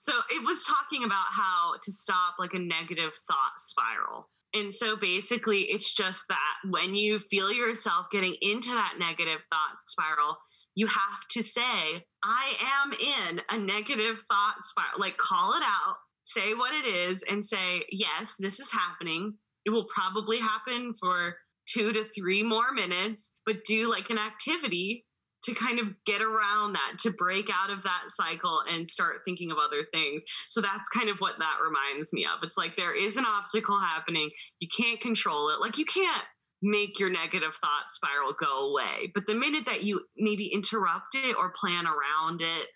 [0.00, 4.28] So it was talking about how to stop like a negative thought spiral.
[4.54, 9.78] And so basically, it's just that when you feel yourself getting into that negative thought
[9.86, 10.36] spiral,
[10.74, 12.54] you have to say, I
[12.84, 14.98] am in a negative thought spiral.
[14.98, 19.34] Like, call it out, say what it is, and say, yes, this is happening.
[19.64, 21.36] It will probably happen for
[21.68, 25.04] two to three more minutes, but do like an activity
[25.44, 29.50] to kind of get around that, to break out of that cycle and start thinking
[29.50, 30.22] of other things.
[30.48, 32.42] So that's kind of what that reminds me of.
[32.44, 34.30] It's like there is an obstacle happening,
[34.60, 35.60] you can't control it.
[35.60, 36.22] Like you can't
[36.62, 39.10] make your negative thought spiral go away.
[39.14, 42.68] But the minute that you maybe interrupt it or plan around it,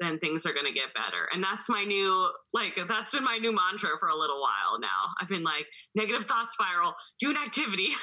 [0.00, 1.28] then things are going to get better.
[1.32, 5.10] And that's my new, like, that's been my new mantra for a little while now.
[5.20, 7.88] I've been like, negative thought spiral, do an activity.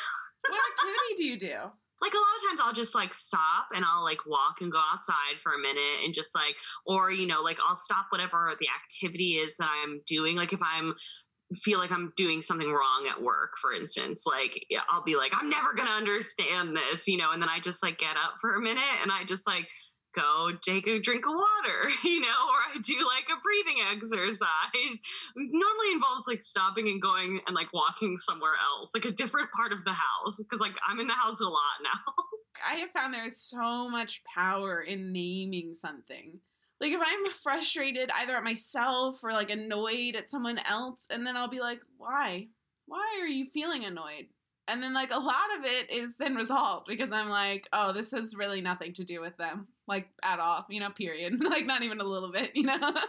[0.48, 1.72] What activity do you do?
[2.02, 4.80] like a lot of times I'll just like stop and I'll like walk and go
[4.94, 8.68] outside for a minute and just like or you know like I'll stop whatever the
[8.70, 10.94] activity is that I'm doing like if I'm
[11.62, 15.50] feel like I'm doing something wrong at work for instance like I'll be like I'm
[15.50, 18.62] never to understand this you know and then I just like get up for a
[18.62, 19.68] minute and I just like
[20.16, 25.00] go take a drink of water you know or I do like a breathing exercise
[25.36, 29.72] normally involves like stopping and going and like walking somewhere else like a different part
[29.72, 32.14] of the house because like I'm in the house a lot now
[32.68, 36.40] I have found there is so much power in naming something.
[36.82, 41.38] Like if I'm frustrated either at myself or like annoyed at someone else, and then
[41.38, 42.48] I'll be like, why?
[42.86, 44.28] Why are you feeling annoyed?
[44.68, 48.12] And then like a lot of it is then resolved because I'm like, oh, this
[48.12, 51.44] has really nothing to do with them, like at all, you know, period.
[51.44, 52.80] like not even a little bit, you know.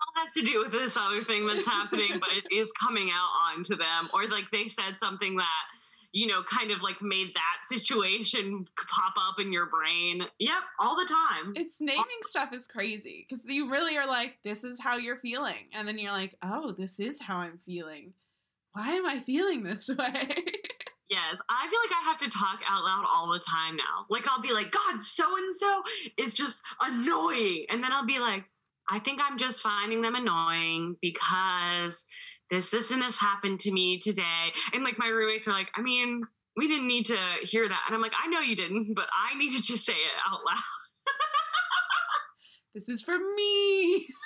[0.00, 3.30] all has to do with this other thing that's happening, but it is coming out
[3.52, 4.08] onto them.
[4.12, 5.64] Or like they said something that,
[6.12, 10.22] you know, kind of like made that situation pop up in your brain.
[10.38, 11.52] Yep, all the time.
[11.56, 15.68] it's naming stuff is crazy because you really are like, this is how you're feeling.
[15.72, 18.12] And then you're like, oh, this is how I'm feeling.
[18.72, 20.28] Why am I feeling this way?
[21.10, 24.06] Yes, I feel like I have to talk out loud all the time now.
[24.08, 25.82] Like I'll be like, God, so and so
[26.16, 27.66] is just annoying.
[27.68, 28.44] And then I'll be like,
[28.88, 32.04] I think I'm just finding them annoying because
[32.50, 34.52] this, this, and this happened to me today.
[34.72, 36.22] And like my roommates are like, I mean,
[36.56, 37.82] we didn't need to hear that.
[37.86, 40.40] And I'm like, I know you didn't, but I needed to just say it out
[40.44, 40.58] loud.
[42.74, 44.08] this is for me.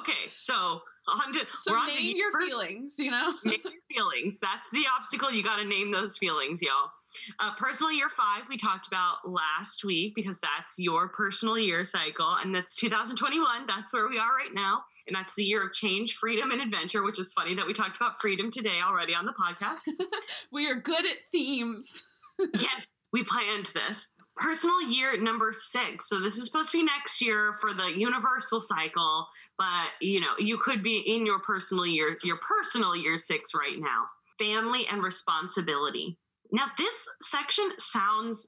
[0.00, 3.34] Okay, so on to, so we're on to name your first- feelings, you know?
[3.44, 4.38] name your feelings.
[4.40, 5.30] That's the obstacle.
[5.30, 6.90] You got to name those feelings, y'all.
[7.38, 12.36] Uh, personal year five, we talked about last week because that's your personal year cycle,
[12.42, 13.66] and that's 2021.
[13.66, 14.82] That's where we are right now.
[15.06, 17.96] And that's the year of change, freedom, and adventure, which is funny that we talked
[17.96, 19.80] about freedom today already on the podcast.
[20.52, 22.02] we are good at themes.
[22.54, 24.08] yes, we planned this.
[24.36, 26.08] Personal year number six.
[26.08, 30.34] So this is supposed to be next year for the universal cycle, but you know,
[30.38, 34.04] you could be in your personal year, your personal year six right now.
[34.38, 36.18] Family and responsibility.
[36.52, 38.46] Now, this section sounds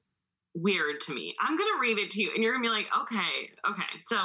[0.54, 1.34] weird to me.
[1.40, 4.00] I'm gonna read it to you, and you're gonna be like, okay, okay.
[4.02, 4.16] So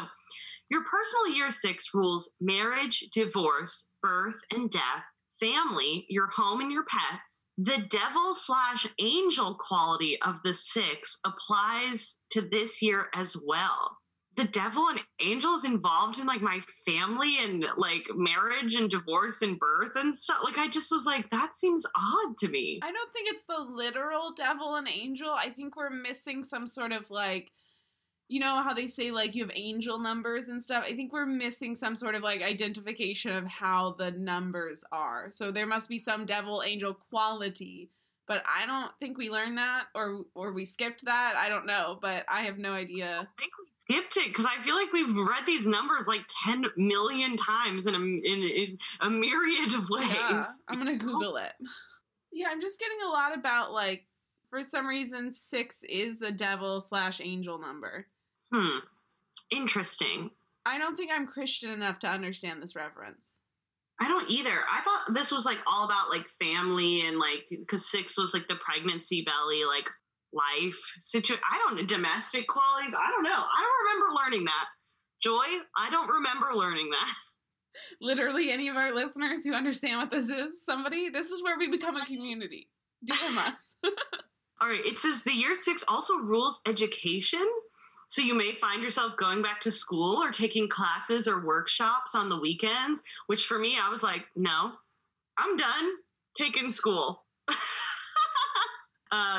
[0.74, 5.04] your personal year six rules marriage, divorce, birth and death,
[5.40, 7.46] family, your home and your pets.
[7.60, 13.96] The devil slash angel quality of the six applies to this year as well.
[14.36, 19.60] The devil and angels involved in like my family and like marriage and divorce and
[19.60, 20.40] birth and stuff.
[20.44, 22.80] Like I just was like, that seems odd to me.
[22.82, 25.30] I don't think it's the literal devil and angel.
[25.30, 27.52] I think we're missing some sort of like,
[28.34, 30.84] you know how they say like you have angel numbers and stuff.
[30.88, 35.30] I think we're missing some sort of like identification of how the numbers are.
[35.30, 37.92] So there must be some devil angel quality,
[38.26, 41.36] but I don't think we learned that or or we skipped that.
[41.38, 43.18] I don't know, but I have no idea.
[43.22, 46.66] I think we skipped it because I feel like we've read these numbers like 10
[46.76, 50.10] million times in a, in, in a myriad of ways.
[50.10, 51.52] Yeah, I'm gonna Google it.
[52.32, 54.08] Yeah, I'm just getting a lot about like
[54.50, 58.08] for some reason six is a devil slash angel number.
[58.54, 58.80] Hmm.
[59.52, 60.30] Interesting.
[60.66, 63.40] I don't think I'm Christian enough to understand this reference.
[64.02, 64.52] I don't either.
[64.52, 68.48] I thought this was like all about like family and like because six was like
[68.48, 69.90] the pregnancy belly, like
[70.34, 71.44] life situation.
[71.52, 72.94] I don't know domestic qualities.
[72.98, 73.30] I don't know.
[73.30, 74.66] I don't remember learning that.
[75.22, 75.46] Joy,
[75.78, 77.14] I don't remember learning that.
[78.02, 81.70] Literally, any of our listeners who understand what this is, somebody, this is where we
[81.70, 82.70] become a community.
[83.10, 83.76] DM us.
[84.62, 84.86] All right.
[84.86, 87.46] It says the year six also rules education.
[88.14, 92.30] So you may find yourself going back to school or taking classes or workshops on
[92.30, 94.74] the weekends, which for me, I was like, no,
[95.40, 95.94] I'm done
[96.38, 97.24] taking school.
[97.48, 97.56] uh,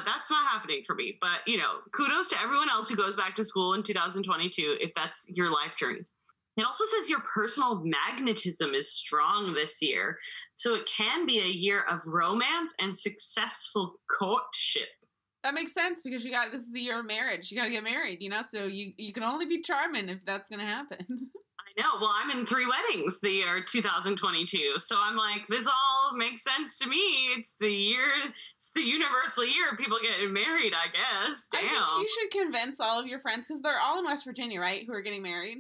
[0.04, 1.16] that's not happening for me.
[1.20, 4.90] But, you know, kudos to everyone else who goes back to school in 2022 if
[4.96, 6.00] that's your life journey.
[6.56, 10.18] It also says your personal magnetism is strong this year.
[10.56, 14.88] So it can be a year of romance and successful courtship.
[15.44, 17.50] That makes sense because you got this is the year of marriage.
[17.50, 18.42] You got to get married, you know.
[18.42, 21.06] So you you can only be charming if that's gonna happen.
[21.08, 22.00] I know.
[22.00, 24.78] Well, I'm in three weddings the year 2022.
[24.78, 27.28] So I'm like, this all makes sense to me.
[27.36, 28.04] It's the year,
[28.56, 31.48] it's the universal year of people getting married, I guess.
[31.52, 34.60] I think you should convince all of your friends because they're all in West Virginia,
[34.60, 34.84] right?
[34.86, 35.58] Who are getting married.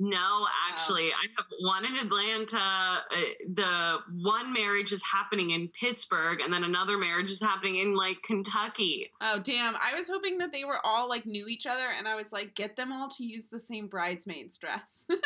[0.00, 2.56] No, actually, I have one in Atlanta.
[2.58, 3.20] Uh,
[3.54, 8.18] the one marriage is happening in Pittsburgh, and then another marriage is happening in like
[8.24, 9.10] Kentucky.
[9.20, 9.74] Oh damn!
[9.76, 12.54] I was hoping that they were all like knew each other, and I was like,
[12.54, 15.06] get them all to use the same bridesmaid's dress.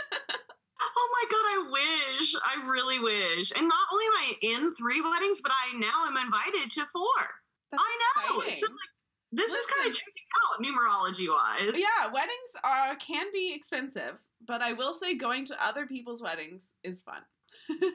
[0.84, 2.34] Oh my god, I wish.
[2.42, 3.52] I really wish.
[3.56, 7.22] And not only am I in three weddings, but I now am invited to four.
[7.70, 8.40] That's I know.
[8.40, 8.58] exciting.
[8.58, 8.92] So like,
[9.30, 11.78] this is kind of checking out numerology wise.
[11.78, 16.74] yeah, weddings are can be expensive, but I will say going to other people's weddings
[16.82, 17.22] is fun.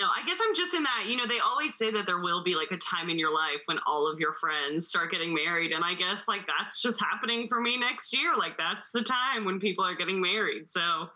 [0.00, 2.44] No, I guess I'm just in that, you know, they always say that there will
[2.44, 5.72] be like a time in your life when all of your friends start getting married.
[5.72, 8.36] And I guess like that's just happening for me next year.
[8.36, 10.70] Like that's the time when people are getting married.
[10.70, 11.08] So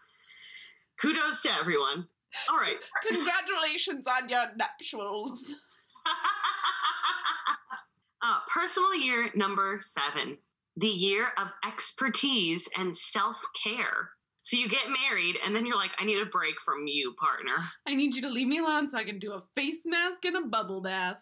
[1.01, 2.09] kudos to everyone.
[2.51, 2.75] All right.
[3.09, 5.55] Congratulations on your nuptials.
[8.21, 10.39] uh, personal year number seven
[10.77, 14.11] the year of expertise and self care.
[14.43, 17.65] So you get married, and then you're like, I need a break from you, partner.
[17.87, 20.37] I need you to leave me alone so I can do a face mask and
[20.37, 21.19] a bubble bath.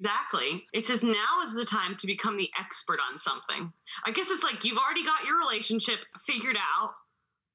[0.00, 0.64] Exactly.
[0.72, 3.72] It says now is the time to become the expert on something.
[4.04, 6.94] I guess it's like you've already got your relationship figured out.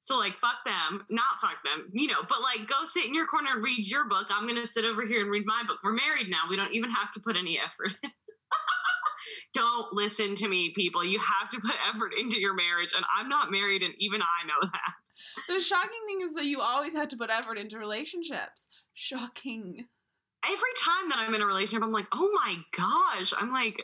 [0.00, 3.26] So like fuck them, not fuck them, you know, but like go sit in your
[3.26, 4.28] corner and read your book.
[4.30, 5.78] I'm gonna sit over here and read my book.
[5.84, 6.48] We're married now.
[6.48, 8.10] We don't even have to put any effort in.
[9.52, 11.04] don't listen to me, people.
[11.04, 12.94] You have to put effort into your marriage.
[12.96, 14.94] And I'm not married, and even I know that.
[15.48, 18.68] The shocking thing is that you always had to put effort into relationships.
[18.94, 19.86] Shocking.
[20.44, 23.32] Every time that I'm in a relationship, I'm like, oh my gosh.
[23.36, 23.76] I'm like,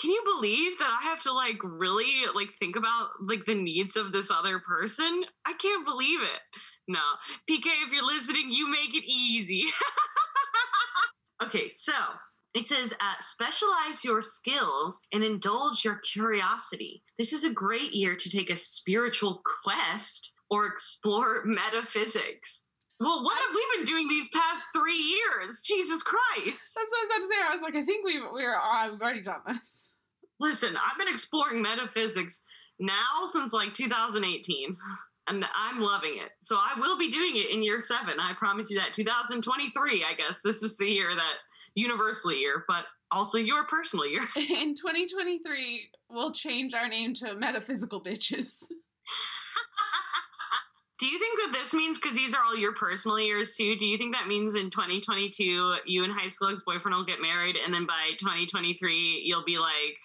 [0.00, 3.96] can you believe that I have to like really like think about like the needs
[3.96, 5.24] of this other person?
[5.44, 6.40] I can't believe it.
[6.86, 7.00] No.
[7.50, 9.64] PK, if you're listening, you make it easy.
[11.42, 11.92] okay, so
[12.54, 17.02] it says uh, specialize your skills and indulge your curiosity.
[17.18, 22.66] This is a great year to take a spiritual quest or explore metaphysics.
[23.00, 25.60] Well, what have we been doing these past three years?
[25.60, 26.74] Jesus Christ.
[26.74, 27.40] That's what I was about to say.
[27.48, 29.90] I was like, I think we've we're uh, we've already done this.
[30.40, 32.42] Listen, I've been exploring metaphysics
[32.80, 34.76] now since like 2018,
[35.28, 36.30] and I'm loving it.
[36.42, 38.18] So I will be doing it in year seven.
[38.18, 38.94] I promise you that.
[38.94, 41.34] 2023, I guess this is the year that
[41.74, 44.22] universal year, but also your personal year.
[44.36, 48.64] In 2023, we'll change our name to Metaphysical Bitches.
[50.98, 53.76] Do you think that this means because these are all your personal years too?
[53.76, 57.20] Do you think that means in 2022 you and high school ex boyfriend will get
[57.20, 59.96] married, and then by 2023 you'll be like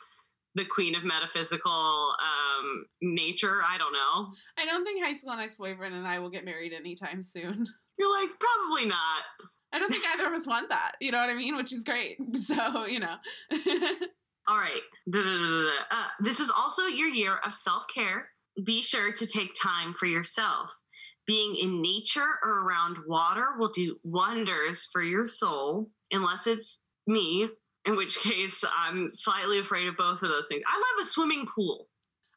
[0.55, 3.61] the queen of metaphysical um, nature?
[3.65, 4.33] I don't know.
[4.57, 7.65] I don't think high school and ex boyfriend and I will get married anytime soon.
[7.97, 9.23] You're like probably not.
[9.71, 10.91] I don't think either of us want that.
[11.01, 11.55] You know what I mean?
[11.55, 12.17] Which is great.
[12.35, 13.15] So you know.
[14.47, 14.81] All right.
[15.11, 18.27] Uh, this is also your year of self care.
[18.63, 20.69] Be sure to take time for yourself.
[21.25, 27.47] Being in nature or around water will do wonders for your soul, unless it's me,
[27.85, 30.63] in which case I'm slightly afraid of both of those things.
[30.67, 31.87] I love a swimming pool.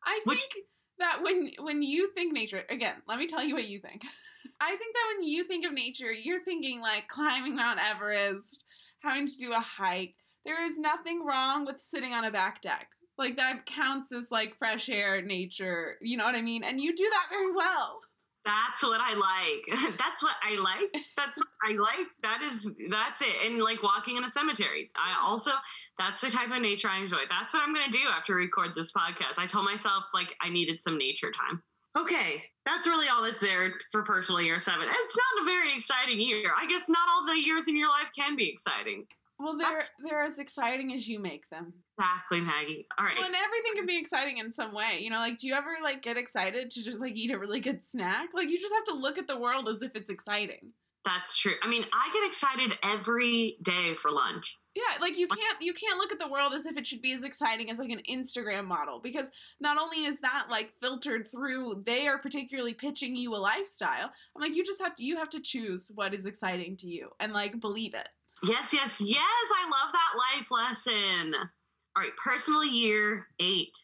[0.04, 0.64] I Which- think
[0.98, 4.02] that when when you think nature, again, let me tell you what you think.
[4.60, 8.64] I think that when you think of nature, you're thinking like climbing Mount Everest,
[9.00, 10.14] having to do a hike.
[10.44, 12.88] There is nothing wrong with sitting on a back deck.
[13.18, 15.96] Like that counts as like fresh air, nature.
[16.00, 16.62] You know what I mean?
[16.62, 18.00] And you do that very well.
[18.46, 19.96] That's what I like.
[19.98, 21.04] that's what I like.
[21.16, 22.06] That's what I like.
[22.22, 23.44] That is that's it.
[23.44, 24.90] And like walking in a cemetery.
[24.94, 25.50] I also
[25.98, 27.26] that's the type of nature I enjoy.
[27.28, 29.38] That's what I'm gonna do after we record this podcast.
[29.38, 31.60] I told myself like I needed some nature time.
[31.98, 34.86] Okay, that's really all that's there for personal year seven.
[34.88, 36.52] It's not a very exciting year.
[36.56, 39.06] I guess not all the years in your life can be exciting.
[39.38, 41.74] Well, they're That's- they're as exciting as you make them.
[41.98, 42.86] Exactly, Maggie.
[42.98, 43.16] All right.
[43.16, 44.98] Well, and everything can be exciting in some way.
[45.00, 47.60] You know, like do you ever like get excited to just like eat a really
[47.60, 48.28] good snack?
[48.34, 50.72] Like you just have to look at the world as if it's exciting.
[51.04, 51.54] That's true.
[51.62, 54.56] I mean, I get excited every day for lunch.
[54.74, 57.12] Yeah, like you can't you can't look at the world as if it should be
[57.12, 59.30] as exciting as like an Instagram model because
[59.60, 64.10] not only is that like filtered through they are particularly pitching you a lifestyle.
[64.34, 67.08] I'm like you just have to you have to choose what is exciting to you
[67.20, 68.08] and like believe it.
[68.42, 69.20] Yes, yes, yes.
[69.22, 71.34] I love that life lesson.
[71.34, 73.76] All right, personal year eight,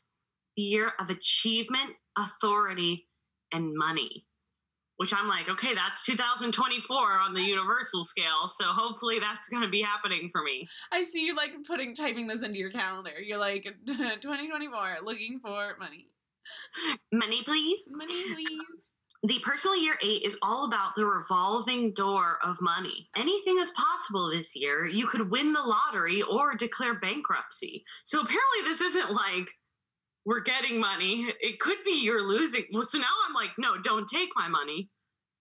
[0.57, 3.09] the year of achievement, authority,
[3.53, 4.27] and money.
[4.99, 8.47] Which I'm like, okay, that's 2024 on the universal scale.
[8.47, 10.69] So hopefully that's going to be happening for me.
[10.93, 13.19] I see you like putting typing this into your calendar.
[13.21, 16.09] You're like 2024 looking for money.
[17.13, 17.81] Money, please.
[17.89, 18.91] Money please.
[19.25, 23.09] The personal year eight is all about the revolving door of money.
[23.16, 24.85] Anything is possible this year.
[24.85, 27.85] You could win the lottery or declare bankruptcy.
[28.03, 29.49] So apparently, this isn't like
[30.25, 31.33] we're getting money.
[31.41, 32.64] It could be you're losing.
[32.73, 34.91] Well, so now I'm like, no, don't take my money.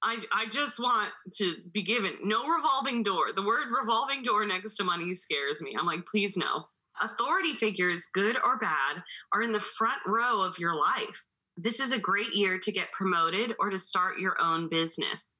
[0.03, 3.33] I, I just want to be given no revolving door.
[3.35, 5.75] The word revolving door next to money scares me.
[5.79, 6.65] I'm like, please no.
[7.01, 9.01] Authority figures, good or bad,
[9.33, 11.23] are in the front row of your life
[11.63, 15.33] this is a great year to get promoted or to start your own business.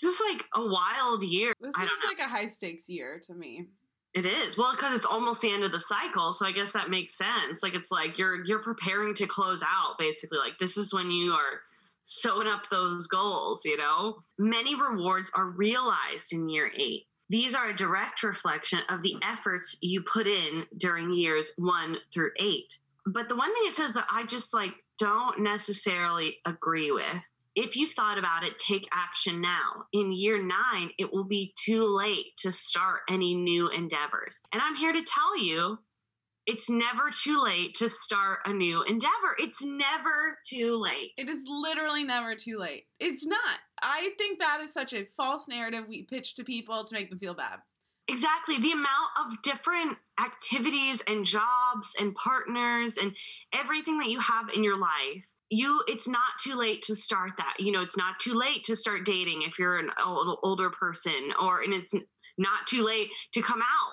[0.00, 1.54] This is like a wild year.
[1.60, 2.24] This I seems don't know.
[2.24, 3.66] like a high stakes year to me.
[4.12, 4.56] It is.
[4.56, 7.62] Well, because it's almost the end of the cycle, so I guess that makes sense.
[7.62, 10.38] Like it's like you're you're preparing to close out basically.
[10.38, 11.60] Like this is when you are
[12.04, 14.22] sewing up those goals, you know?
[14.38, 17.02] Many rewards are realized in year 8.
[17.30, 22.30] These are a direct reflection of the efforts you put in during years 1 through
[22.38, 22.78] 8.
[23.06, 27.04] But the one thing it says that I just like don't necessarily agree with.
[27.56, 29.84] If you've thought about it, take action now.
[29.92, 34.38] In year nine, it will be too late to start any new endeavors.
[34.52, 35.78] And I'm here to tell you
[36.46, 39.34] It's never too late to start a new endeavor.
[39.38, 41.12] It's never too late.
[41.16, 42.84] It is literally never too late.
[43.00, 43.60] It's not.
[43.82, 47.18] I think that is such a false narrative we pitch to people to make them
[47.18, 47.60] feel bad.
[48.08, 48.58] Exactly.
[48.58, 53.14] The amount of different activities and jobs and partners and
[53.54, 55.24] everything that you have in your life.
[55.50, 57.54] You it's not too late to start that.
[57.58, 61.30] You know, it's not too late to start dating if you're an old, older person
[61.40, 61.94] or and it's
[62.36, 63.92] not too late to come out.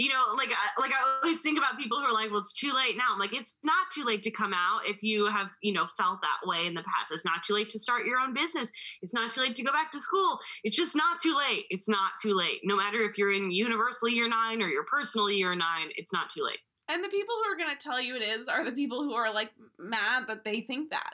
[0.00, 0.48] You know, like
[0.78, 3.18] like I always think about people who are like, "Well, it's too late now." I'm
[3.18, 6.48] like, "It's not too late to come out if you have, you know, felt that
[6.48, 7.12] way in the past.
[7.12, 8.70] It's not too late to start your own business.
[9.02, 10.40] It's not too late to go back to school.
[10.64, 11.66] It's just not too late.
[11.68, 12.60] It's not too late.
[12.64, 16.30] No matter if you're in universal year 9 or your personal year 9, it's not
[16.34, 18.72] too late." And the people who are going to tell you it is are the
[18.72, 21.12] people who are like mad that they think that.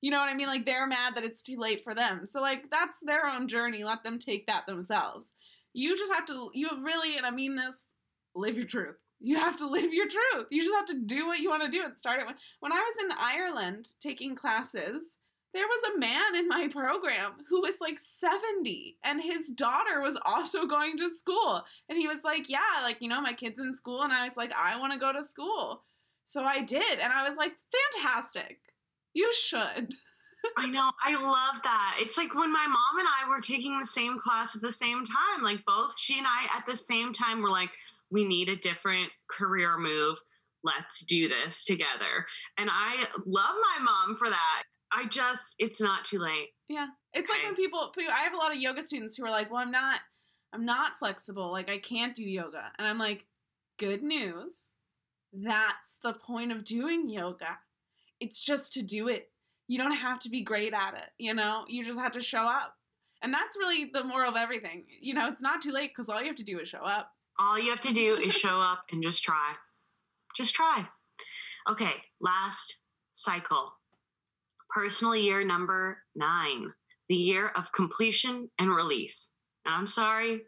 [0.00, 0.48] You know what I mean?
[0.48, 2.26] Like they're mad that it's too late for them.
[2.26, 3.84] So like that's their own journey.
[3.84, 5.34] Let them take that themselves.
[5.74, 7.88] You just have to you have really and I mean this
[8.34, 8.96] live your truth.
[9.20, 10.46] You have to live your truth.
[10.50, 12.26] You just have to do what you want to do and start it.
[12.26, 15.16] When, when I was in Ireland taking classes,
[15.54, 20.18] there was a man in my program who was like 70 and his daughter was
[20.24, 21.62] also going to school.
[21.88, 24.02] And he was like, Yeah, like, you know, my kid's in school.
[24.02, 25.82] And I was like, I want to go to school.
[26.24, 26.98] So I did.
[27.00, 27.52] And I was like,
[27.94, 28.58] Fantastic.
[29.14, 29.94] You should.
[30.56, 30.90] I know.
[31.04, 31.98] I love that.
[32.00, 35.04] It's like when my mom and I were taking the same class at the same
[35.04, 35.44] time.
[35.44, 37.70] Like both she and I at the same time were like,
[38.12, 40.18] we need a different career move.
[40.62, 42.26] Let's do this together.
[42.58, 44.62] And I love my mom for that.
[44.92, 46.50] I just, it's not too late.
[46.68, 46.88] Yeah.
[47.14, 49.50] It's like when people, people- I have a lot of yoga students who are like,
[49.50, 50.00] well, I'm not,
[50.52, 51.50] I'm not flexible.
[51.50, 52.70] Like I can't do yoga.
[52.78, 53.26] And I'm like,
[53.78, 54.74] good news.
[55.32, 57.58] That's the point of doing yoga.
[58.20, 59.30] It's just to do it.
[59.66, 61.08] You don't have to be great at it.
[61.18, 62.74] You know, you just have to show up.
[63.22, 64.84] And that's really the moral of everything.
[65.00, 67.11] You know, it's not too late because all you have to do is show up.
[67.38, 69.52] All you have to do is show up and just try.
[70.36, 70.86] Just try.
[71.70, 72.76] Okay, last
[73.14, 73.72] cycle.
[74.70, 76.66] Personal year number nine,
[77.08, 79.30] the year of completion and release.
[79.66, 80.42] And I'm sorry,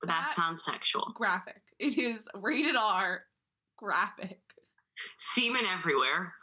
[0.00, 1.12] but that, That- sounds sexual.
[1.14, 1.60] Graphic.
[1.78, 3.22] It is rated R
[3.76, 4.40] graphic.
[5.18, 6.34] Semen everywhere,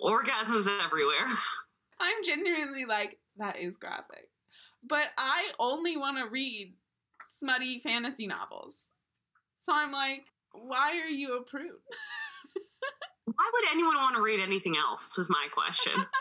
[0.00, 1.26] orgasms everywhere.
[2.00, 4.28] I'm genuinely like, that is graphic.
[4.88, 6.74] But I only want to read
[7.26, 8.90] smutty fantasy novels.
[9.54, 11.70] So I'm like, why are you a prude?
[13.26, 15.18] Why would anyone want to read anything else?
[15.18, 16.04] Is my question.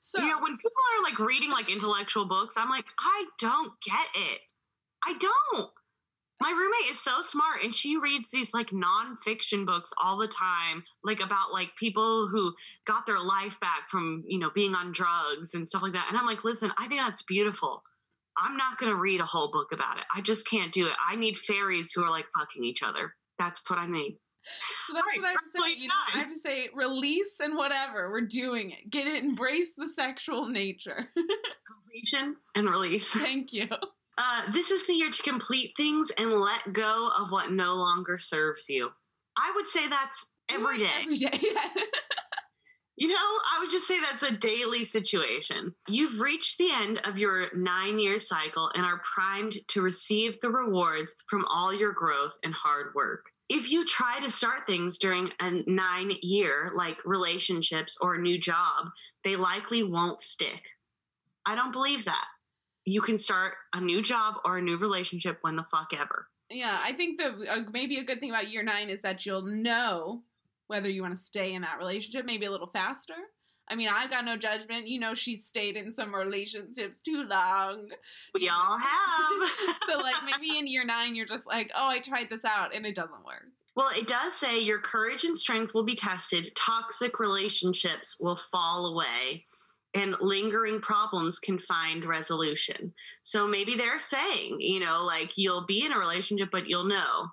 [0.00, 3.70] So you know, when people are like reading like intellectual books, I'm like, I don't
[3.84, 4.40] get it.
[5.04, 5.70] I don't.
[6.40, 10.84] My roommate is so smart and she reads these like nonfiction books all the time,
[11.04, 12.54] like about like people who
[12.86, 16.06] got their life back from, you know, being on drugs and stuff like that.
[16.08, 17.82] And I'm like, listen, I think that's beautiful.
[18.38, 20.04] I'm not going to read a whole book about it.
[20.14, 20.92] I just can't do it.
[21.10, 23.14] I need fairies who are like fucking each other.
[23.38, 24.18] That's what I need.
[24.86, 25.80] so that's Alright, what I have to say.
[25.80, 28.10] You know, I have to say release and whatever.
[28.10, 28.90] We're doing it.
[28.90, 29.22] Get it.
[29.24, 31.08] Embrace the sexual nature.
[31.66, 33.10] Completion and release.
[33.12, 33.68] Thank you.
[34.18, 38.18] Uh, this is the year to complete things and let go of what no longer
[38.18, 38.90] serves you.
[39.36, 40.90] I would say that's every Do day.
[41.02, 41.40] Every day.
[42.98, 45.72] You know, I would just say that's a daily situation.
[45.86, 50.50] You've reached the end of your nine year cycle and are primed to receive the
[50.50, 53.26] rewards from all your growth and hard work.
[53.48, 58.36] If you try to start things during a nine year, like relationships or a new
[58.36, 58.88] job,
[59.22, 60.62] they likely won't stick.
[61.46, 62.26] I don't believe that.
[62.84, 66.26] You can start a new job or a new relationship when the fuck ever.
[66.50, 69.42] Yeah, I think the uh, maybe a good thing about year nine is that you'll
[69.42, 70.22] know
[70.68, 73.14] whether you want to stay in that relationship maybe a little faster.
[73.70, 74.88] I mean, I got no judgment.
[74.88, 77.90] You know, she's stayed in some relationships too long.
[78.34, 79.76] We all have.
[79.88, 82.86] so, like, maybe in year nine, you're just like, oh, I tried this out and
[82.86, 83.44] it doesn't work.
[83.76, 88.86] Well, it does say your courage and strength will be tested, toxic relationships will fall
[88.86, 89.44] away,
[89.94, 92.92] and lingering problems can find resolution.
[93.22, 97.28] So maybe they're saying, you know, like you'll be in a relationship, but you'll know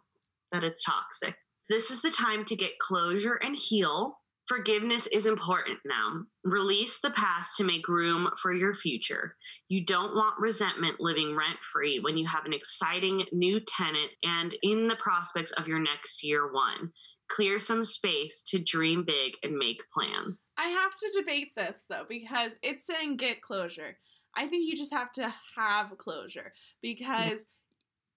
[0.52, 1.36] that it's toxic.
[1.70, 4.20] This is the time to get closure and heal.
[4.48, 6.22] Forgiveness is important now.
[6.44, 9.36] Release the past to make room for your future.
[9.70, 14.56] You don't want resentment living rent free when you have an exciting new tenant and
[14.62, 16.92] in the prospects of your next year one.
[17.28, 20.48] Clear some space to dream big and make plans.
[20.60, 23.98] I have to debate this, though, because it's saying get closure.
[24.38, 26.54] I think you just have to have closure
[26.84, 27.46] because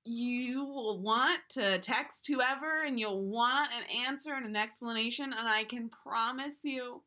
[0.09, 5.46] you will want to text whoever and you'll want an answer and an explanation, and
[5.46, 7.02] I can promise you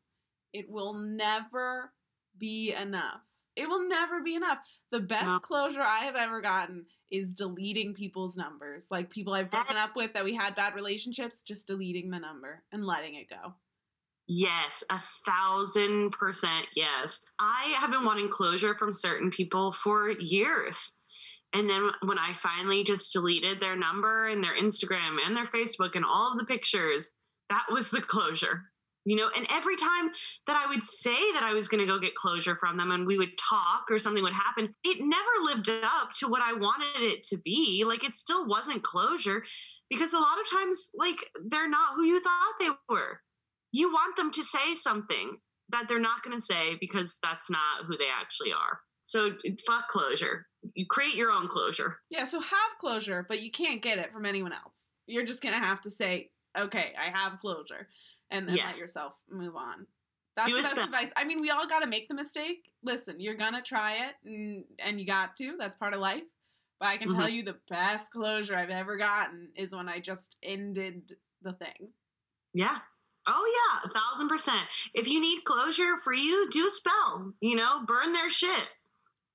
[0.52, 1.92] it will never
[2.38, 3.20] be enough.
[3.56, 4.58] It will never be enough.
[4.92, 5.38] The best No.
[5.40, 8.90] closure I have ever gotten is deleting people's numbers.
[8.90, 12.62] Like people I've broken up with that we had bad relationships, just deleting the number
[12.72, 13.54] and letting it go.
[14.28, 17.24] Yes, a thousand percent yes.
[17.38, 20.92] I have been wanting closure from certain people for years.
[21.54, 25.96] And then when I finally just deleted their number and their Instagram and their Facebook
[25.96, 27.10] and all of the pictures,
[27.50, 28.62] that was the closure.
[29.04, 30.10] You know, and every time
[30.46, 33.04] that I would say that I was going to go get closure from them and
[33.04, 37.02] we would talk or something would happen, it never lived up to what I wanted
[37.02, 37.82] it to be.
[37.84, 39.42] Like it still wasn't closure
[39.90, 41.16] because a lot of times, like,
[41.50, 43.20] they're not who you thought they were
[43.72, 45.36] you want them to say something
[45.70, 48.78] that they're not going to say because that's not who they actually are.
[49.04, 49.30] So
[49.66, 50.46] fuck closure.
[50.74, 51.98] You create your own closure.
[52.10, 54.88] Yeah, so have closure, but you can't get it from anyone else.
[55.06, 57.88] You're just gonna have to say, "Okay, I have closure,"
[58.30, 59.86] and then let yourself move on.
[60.36, 60.84] That's Do the best spell.
[60.86, 61.12] advice.
[61.16, 62.70] I mean, we all got to make the mistake.
[62.82, 65.56] Listen, you're gonna try it, and, and you got to.
[65.58, 66.22] That's part of life.
[66.80, 67.34] But I can tell Mm-hmm.
[67.34, 71.92] you, the best closure I've ever gotten is when I just ended the thing.
[72.54, 72.78] Yeah.
[73.26, 74.66] Oh yeah, a thousand percent.
[74.94, 77.32] If you need closure for you, do a spell.
[77.40, 78.68] You know, burn their shit,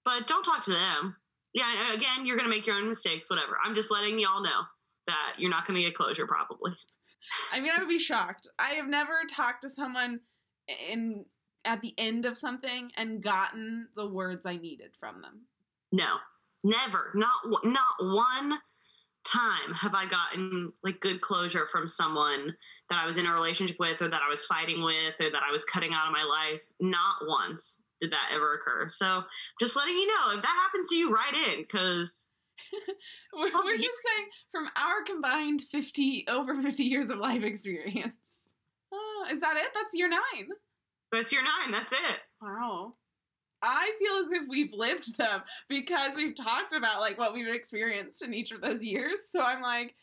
[0.07, 1.17] but don't talk to them.
[1.53, 1.93] Yeah.
[1.93, 3.29] Again, you're gonna make your own mistakes.
[3.29, 3.57] Whatever.
[3.63, 4.61] I'm just letting y'all know
[5.05, 6.71] that you're not gonna get closure probably.
[7.51, 8.47] I mean, I would be shocked.
[8.57, 10.21] I have never talked to someone
[10.89, 11.25] in
[11.65, 15.41] at the end of something and gotten the words I needed from them.
[15.91, 16.15] No,
[16.63, 17.11] never.
[17.13, 18.59] Not not one
[19.25, 22.55] time have I gotten like good closure from someone
[22.89, 25.43] that I was in a relationship with, or that I was fighting with, or that
[25.43, 26.61] I was cutting out of my life.
[26.79, 28.87] Not once did that ever occur.
[28.89, 29.23] So
[29.59, 32.27] just letting you know if that happens to you, write in because
[33.33, 38.47] We're, we're just saying from our combined 50 over 50 years of life experience.
[38.91, 39.69] Oh, is that it?
[39.73, 40.49] That's year nine.
[41.11, 41.71] that's your nine.
[41.71, 42.19] That's it.
[42.41, 42.93] Wow.
[43.61, 48.21] I feel as if we've lived them because we've talked about like what we've experienced
[48.21, 49.29] in each of those years.
[49.29, 49.95] So I'm like,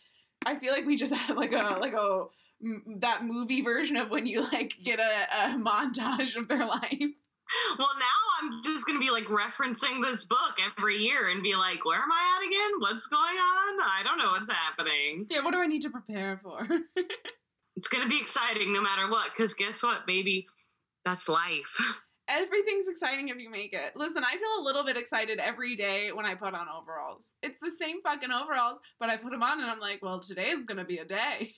[0.44, 2.24] I feel like we just had like a like a
[2.62, 7.10] m- that movie version of when you like get a, a montage of their life.
[7.78, 11.84] Well, now I'm just gonna be like referencing this book every year and be like,
[11.84, 12.72] where am I at again?
[12.78, 13.80] What's going on?
[13.80, 15.26] I don't know what's happening.
[15.30, 16.66] Yeah, what do I need to prepare for?
[17.76, 19.30] It's gonna be exciting no matter what.
[19.36, 20.46] Because guess what, baby?
[21.04, 21.76] That's life.
[22.28, 23.92] Everything's exciting if you make it.
[23.96, 27.34] Listen, I feel a little bit excited every day when I put on overalls.
[27.42, 30.48] It's the same fucking overalls, but I put them on and I'm like, well, today
[30.48, 31.52] is gonna be a day.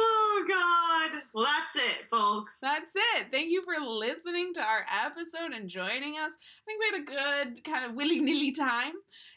[0.00, 1.22] Oh God.
[1.34, 2.60] Well, that's it, folks.
[2.60, 3.26] That's it.
[3.32, 6.32] Thank you for listening to our episode and joining us.
[6.34, 8.92] I think we had a good kind of willy nilly time.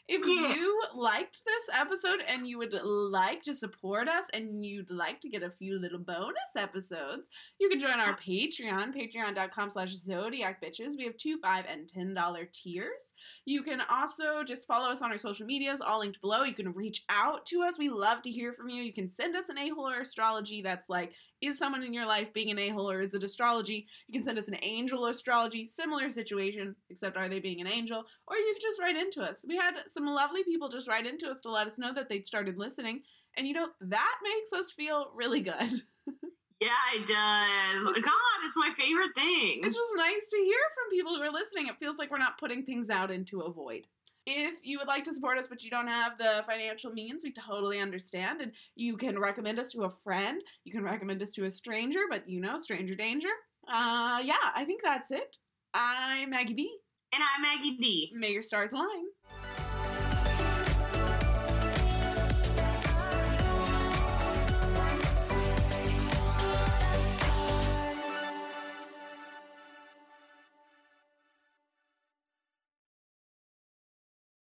[0.08, 0.54] If Yeah.
[0.54, 5.28] you liked this episode and you would like to support us and you'd like to
[5.28, 10.96] get a few little bonus episodes, you can join our Patreon, patreon.com slash zodiac bitches.
[10.98, 13.14] We have two, five, and ten dollar tiers.
[13.46, 16.42] You can also just follow us on our social medias, all linked below.
[16.42, 17.78] You can reach out to us.
[17.78, 18.82] We love to hear from you.
[18.82, 22.32] You can send us an a-hole or astrology that's like, is someone in your life
[22.34, 23.86] being an a-hole or is it astrology?
[24.08, 28.04] You can send us an angel astrology, similar situation, except are they being an angel?
[28.26, 29.44] Or you can just write into us.
[29.48, 32.26] We had some lovely people just write into us to let us know that they'd
[32.26, 33.02] started listening.
[33.36, 35.70] And you know, that makes us feel really good.
[36.60, 37.88] Yeah, it does.
[37.90, 39.62] It's- God, it's my favorite thing.
[39.64, 41.66] It's just nice to hear from people who are listening.
[41.66, 43.88] It feels like we're not putting things out into a void.
[44.26, 47.32] If you would like to support us but you don't have the financial means, we
[47.32, 48.40] totally understand.
[48.40, 50.40] And you can recommend us to a friend.
[50.64, 53.28] You can recommend us to a stranger, but you know, stranger danger.
[53.68, 55.36] Uh, yeah, I think that's it.
[55.74, 56.76] I'm Maggie B.
[57.12, 58.12] and I'm Maggie D.
[58.14, 58.86] May your stars align.